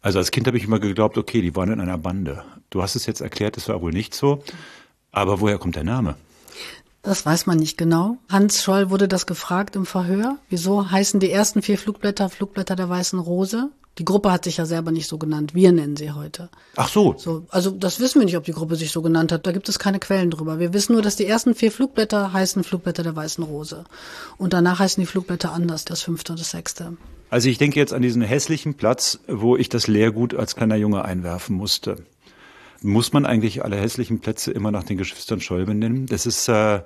[0.00, 2.44] Also als Kind habe ich immer geglaubt, okay, die waren in einer Bande.
[2.70, 4.42] Du hast es jetzt erklärt, das war wohl nicht so.
[5.12, 6.16] Aber woher kommt der Name?
[7.04, 8.16] Das weiß man nicht genau.
[8.30, 10.38] Hans Scholl wurde das gefragt im Verhör.
[10.48, 13.70] Wieso heißen die ersten vier Flugblätter Flugblätter der Weißen Rose?
[13.98, 15.54] Die Gruppe hat sich ja selber nicht so genannt.
[15.54, 16.48] Wir nennen sie heute.
[16.76, 17.14] Ach so.
[17.16, 17.46] so.
[17.50, 19.46] Also das wissen wir nicht, ob die Gruppe sich so genannt hat.
[19.46, 20.58] Da gibt es keine Quellen drüber.
[20.58, 23.84] Wir wissen nur, dass die ersten vier Flugblätter heißen Flugblätter der Weißen Rose.
[24.38, 26.96] Und danach heißen die Flugblätter anders, das fünfte und das sechste.
[27.28, 31.04] Also ich denke jetzt an diesen hässlichen Platz, wo ich das Lehrgut als kleiner Junge
[31.04, 31.98] einwerfen musste.
[32.84, 36.04] Muss man eigentlich alle hässlichen Plätze immer nach den Geschwistern Scholl benennen?
[36.04, 36.82] Das ist, äh,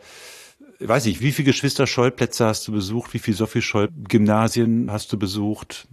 [0.79, 3.15] weiß ich, wie viele Geschwister Scholl-Plätze hast du besucht?
[3.15, 5.89] Wie viele Sophie Scholl-Gymnasien hast du besucht?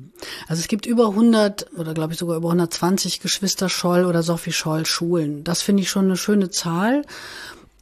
[0.48, 4.52] Also es gibt über 100 oder glaube ich sogar über 120 Geschwister Scholl oder Sophie
[4.52, 5.44] Scholl Schulen.
[5.44, 7.02] Das finde ich schon eine schöne Zahl.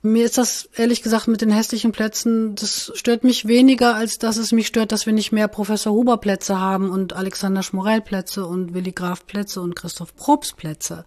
[0.01, 4.37] Mir ist das ehrlich gesagt mit den hässlichen Plätzen, das stört mich weniger, als dass
[4.37, 8.45] es mich stört, dass wir nicht mehr Professor Huber Plätze haben und Alexander Schmorell Plätze
[8.45, 11.05] und Willi Graf Plätze und Christoph Probst Plätze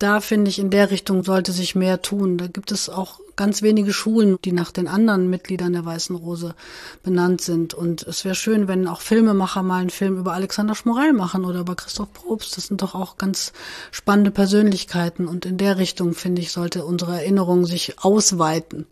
[0.00, 2.38] da finde ich, in der Richtung sollte sich mehr tun.
[2.38, 6.54] Da gibt es auch ganz wenige Schulen, die nach den anderen Mitgliedern der Weißen Rose
[7.02, 7.74] benannt sind.
[7.74, 11.60] Und es wäre schön, wenn auch Filmemacher mal einen Film über Alexander Schmorell machen oder
[11.60, 12.56] über Christoph Probst.
[12.56, 13.52] Das sind doch auch ganz
[13.90, 15.28] spannende Persönlichkeiten.
[15.28, 18.86] Und in der Richtung, finde ich, sollte unsere Erinnerung sich ausweiten.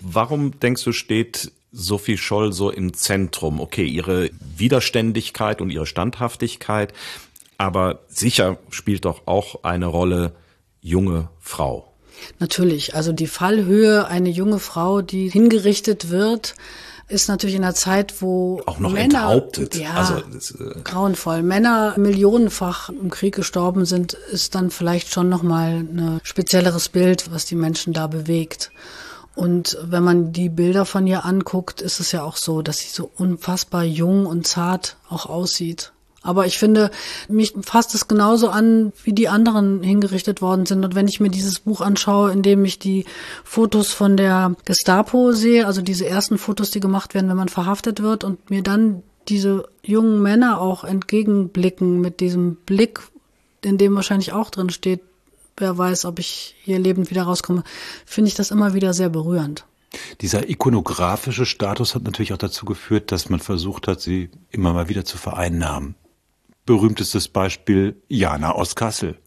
[0.00, 3.60] Warum denkst du, steht Sophie Scholl so im Zentrum?
[3.60, 6.94] Okay, ihre Widerständigkeit und ihre Standhaftigkeit.
[7.58, 10.32] Aber sicher spielt doch auch eine Rolle,
[10.82, 11.88] junge Frau.
[12.38, 16.54] Natürlich, also die Fallhöhe, eine junge Frau, die hingerichtet wird,
[17.08, 19.76] ist natürlich in einer Zeit, wo auch noch Männer, enthauptet.
[19.76, 21.42] Ja, also, das, äh grauenvoll.
[21.42, 27.30] Männer millionenfach im Krieg gestorben sind, ist dann vielleicht schon noch mal ein spezielleres Bild,
[27.32, 28.70] was die Menschen da bewegt.
[29.34, 32.88] Und wenn man die Bilder von ihr anguckt, ist es ja auch so, dass sie
[32.88, 35.92] so unfassbar jung und zart auch aussieht.
[36.22, 36.90] Aber ich finde,
[37.28, 40.84] mich fasst es genauso an, wie die anderen hingerichtet worden sind.
[40.84, 43.04] Und wenn ich mir dieses Buch anschaue, in dem ich die
[43.44, 48.02] Fotos von der Gestapo sehe, also diese ersten Fotos, die gemacht werden, wenn man verhaftet
[48.02, 53.00] wird, und mir dann diese jungen Männer auch entgegenblicken mit diesem Blick,
[53.64, 55.00] in dem wahrscheinlich auch drin steht,
[55.56, 57.62] wer weiß, ob ich hier lebend wieder rauskomme,
[58.06, 59.64] finde ich das immer wieder sehr berührend.
[60.20, 64.88] Dieser ikonografische Status hat natürlich auch dazu geführt, dass man versucht hat, sie immer mal
[64.88, 65.94] wieder zu vereinnahmen.
[66.72, 69.18] Berühmtestes Beispiel Jana aus Kassel.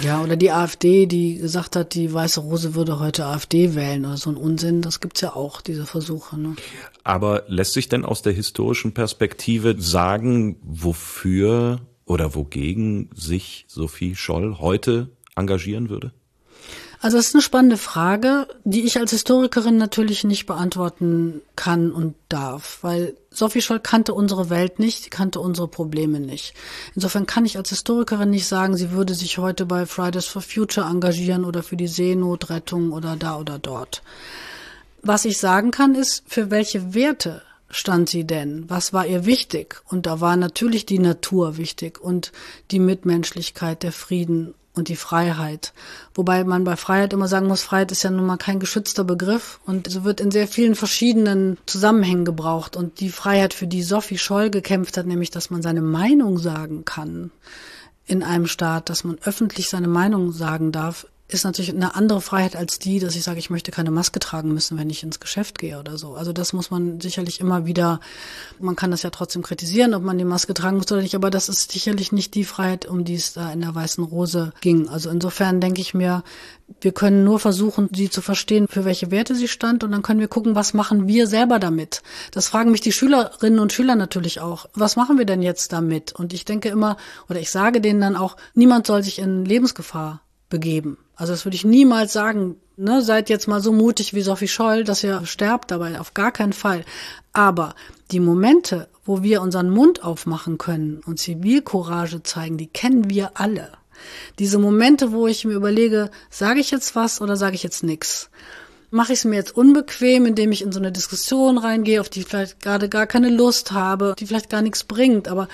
[0.00, 4.16] Ja, oder die AfD, die gesagt hat, die Weiße Rose würde heute AfD wählen oder
[4.16, 4.80] so ein Unsinn.
[4.80, 6.38] Das gibt's ja auch, diese Versuche.
[6.38, 6.54] Ne?
[7.02, 14.58] Aber lässt sich denn aus der historischen Perspektive sagen, wofür oder wogegen sich Sophie Scholl
[14.60, 16.12] heute engagieren würde?
[17.04, 22.14] Also das ist eine spannende Frage, die ich als Historikerin natürlich nicht beantworten kann und
[22.30, 26.54] darf, weil Sophie Scholl kannte unsere Welt nicht, sie kannte unsere Probleme nicht.
[26.94, 30.88] Insofern kann ich als Historikerin nicht sagen, sie würde sich heute bei Fridays for Future
[30.88, 34.02] engagieren oder für die Seenotrettung oder da oder dort.
[35.02, 38.64] Was ich sagen kann, ist, für welche Werte stand sie denn?
[38.68, 39.82] Was war ihr wichtig?
[39.90, 42.32] Und da war natürlich die Natur wichtig und
[42.70, 45.72] die Mitmenschlichkeit, der Frieden und die Freiheit.
[46.14, 49.60] Wobei man bei Freiheit immer sagen muss, Freiheit ist ja nun mal kein geschützter Begriff
[49.66, 52.76] und so wird in sehr vielen verschiedenen Zusammenhängen gebraucht.
[52.76, 56.84] Und die Freiheit, für die Sophie Scholl gekämpft hat, nämlich, dass man seine Meinung sagen
[56.84, 57.30] kann
[58.06, 62.54] in einem Staat, dass man öffentlich seine Meinung sagen darf, ist natürlich eine andere Freiheit
[62.54, 65.58] als die, dass ich sage, ich möchte keine Maske tragen müssen, wenn ich ins Geschäft
[65.58, 66.14] gehe oder so.
[66.14, 68.00] Also das muss man sicherlich immer wieder,
[68.60, 71.30] man kann das ja trotzdem kritisieren, ob man die Maske tragen muss oder nicht, aber
[71.30, 74.90] das ist sicherlich nicht die Freiheit, um die es da in der Weißen Rose ging.
[74.90, 76.24] Also insofern denke ich mir,
[76.82, 80.20] wir können nur versuchen, sie zu verstehen, für welche Werte sie stand und dann können
[80.20, 82.02] wir gucken, was machen wir selber damit.
[82.32, 84.66] Das fragen mich die Schülerinnen und Schüler natürlich auch.
[84.74, 86.12] Was machen wir denn jetzt damit?
[86.12, 86.98] Und ich denke immer,
[87.30, 90.20] oder ich sage denen dann auch, niemand soll sich in Lebensgefahr
[90.50, 90.98] begeben.
[91.16, 94.84] Also das würde ich niemals sagen, ne, seid jetzt mal so mutig wie Sophie Scholl,
[94.84, 96.84] dass ihr sterbt dabei, auf gar keinen Fall.
[97.32, 97.74] Aber
[98.10, 103.70] die Momente, wo wir unseren Mund aufmachen können und Zivilcourage zeigen, die kennen wir alle.
[104.38, 108.28] Diese Momente, wo ich mir überlege, sage ich jetzt was oder sage ich jetzt nix?
[108.90, 112.20] Mache ich es mir jetzt unbequem, indem ich in so eine Diskussion reingehe, auf die
[112.20, 115.48] ich vielleicht gerade gar keine Lust habe, die vielleicht gar nichts bringt, aber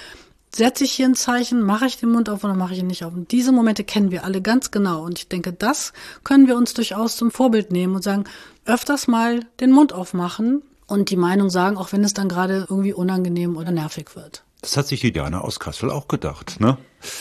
[0.54, 3.04] setze ich hier ein Zeichen, mache ich den Mund auf oder mache ich ihn nicht
[3.04, 3.12] auf.
[3.12, 5.02] Und diese Momente kennen wir alle ganz genau.
[5.02, 5.92] Und ich denke, das
[6.24, 8.24] können wir uns durchaus zum Vorbild nehmen und sagen,
[8.64, 12.92] öfters mal den Mund aufmachen und die Meinung sagen, auch wenn es dann gerade irgendwie
[12.92, 14.44] unangenehm oder nervig wird.
[14.60, 16.76] Das hat sich die Diana aus Kassel auch gedacht, ne?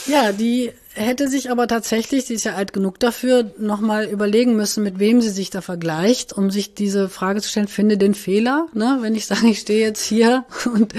[0.07, 4.83] Ja, die hätte sich aber tatsächlich, sie ist ja alt genug dafür, nochmal überlegen müssen,
[4.83, 8.67] mit wem sie sich da vergleicht, um sich diese Frage zu stellen, finde den Fehler,
[8.73, 8.97] ne?
[9.01, 10.93] Wenn ich sage, ich stehe jetzt hier und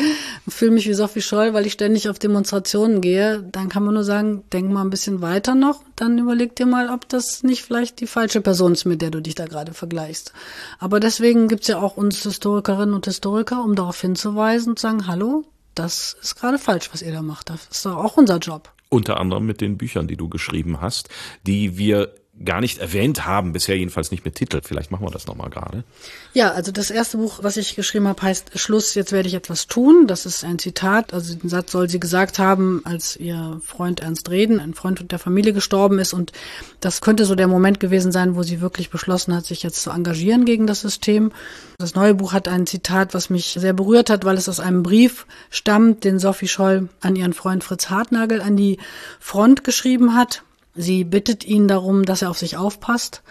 [0.49, 4.05] fühle mich wie Sophie Scholl, weil ich ständig auf Demonstrationen gehe, dann kann man nur
[4.05, 8.01] sagen, denk mal ein bisschen weiter noch, dann überleg dir mal, ob das nicht vielleicht
[8.01, 10.33] die falsche Person ist, mit der du dich da gerade vergleichst.
[10.79, 15.07] Aber deswegen gibt's ja auch uns Historikerinnen und Historiker, um darauf hinzuweisen und zu sagen,
[15.07, 17.51] hallo, das ist gerade falsch, was ihr da macht.
[17.51, 18.71] Das ist doch auch unser Job.
[18.91, 21.09] Unter anderem mit den Büchern, die du geschrieben hast,
[21.47, 24.61] die wir gar nicht erwähnt haben, bisher jedenfalls nicht mit Titel.
[24.65, 25.85] Vielleicht machen wir das nochmal gerade.
[26.33, 29.67] Ja, also das erste Buch, was ich geschrieben habe, heißt Schluss, jetzt werde ich etwas
[29.67, 30.07] tun.
[30.07, 31.13] Das ist ein Zitat.
[31.13, 35.19] Also den Satz soll sie gesagt haben, als ihr Freund Ernst Reden, ein Freund der
[35.19, 36.15] Familie, gestorben ist.
[36.15, 36.33] Und
[36.81, 39.91] das könnte so der Moment gewesen sein, wo sie wirklich beschlossen hat, sich jetzt zu
[39.91, 41.33] engagieren gegen das System.
[41.79, 44.83] Das neue Buch hat ein Zitat, was mich sehr berührt hat, weil es aus einem
[44.83, 48.79] Brief stammt, den Sophie Scholl an ihren Freund Fritz Hartnagel an die
[49.19, 50.43] Front geschrieben hat.
[50.75, 53.23] Sie bittet ihn darum, dass er auf sich aufpasst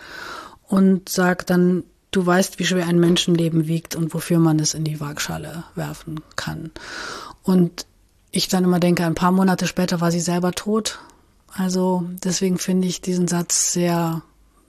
[0.68, 4.84] und sagt dann, du weißt, wie schwer ein Menschenleben wiegt und wofür man es in
[4.84, 6.72] die Waagschale werfen kann.
[7.44, 7.86] Und
[8.32, 11.00] ich dann immer denke, ein paar Monate später war sie selber tot.
[11.54, 14.22] Also deswegen finde ich diesen Satz sehr,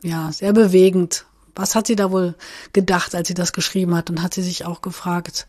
[0.03, 1.27] ja, sehr bewegend.
[1.55, 2.35] Was hat sie da wohl
[2.73, 4.09] gedacht, als sie das geschrieben hat?
[4.09, 5.47] Und hat sie sich auch gefragt,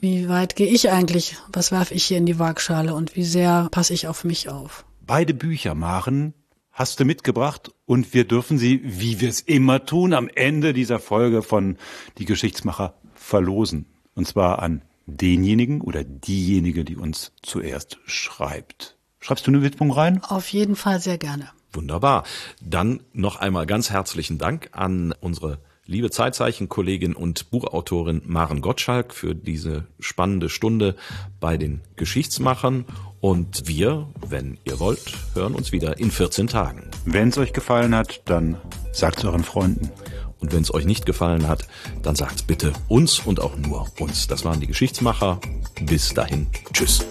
[0.00, 1.38] wie weit gehe ich eigentlich?
[1.50, 4.84] Was werfe ich hier in die Waagschale und wie sehr passe ich auf mich auf?
[5.06, 6.34] Beide Bücher machen
[6.80, 10.98] hast du mitgebracht und wir dürfen sie, wie wir es immer tun, am Ende dieser
[10.98, 11.76] Folge von
[12.16, 13.84] Die Geschichtsmacher verlosen.
[14.14, 18.96] Und zwar an denjenigen oder diejenige, die uns zuerst schreibt.
[19.18, 20.24] Schreibst du eine Widmung rein?
[20.24, 21.50] Auf jeden Fall sehr gerne.
[21.74, 22.24] Wunderbar.
[22.62, 29.34] Dann noch einmal ganz herzlichen Dank an unsere liebe Zeitzeichen-Kollegin und Buchautorin Maren Gottschalk für
[29.34, 30.96] diese spannende Stunde
[31.40, 32.86] bei den Geschichtsmachern.
[33.20, 36.90] Und wir, wenn ihr wollt, hören uns wieder in 14 Tagen.
[37.04, 38.56] Wenn es euch gefallen hat, dann
[38.92, 39.90] sagt es euren Freunden.
[40.38, 41.68] Und wenn es euch nicht gefallen hat,
[42.02, 44.26] dann sagt bitte uns und auch nur uns.
[44.26, 45.38] Das waren die Geschichtsmacher.
[45.82, 46.46] Bis dahin.
[46.72, 47.04] Tschüss.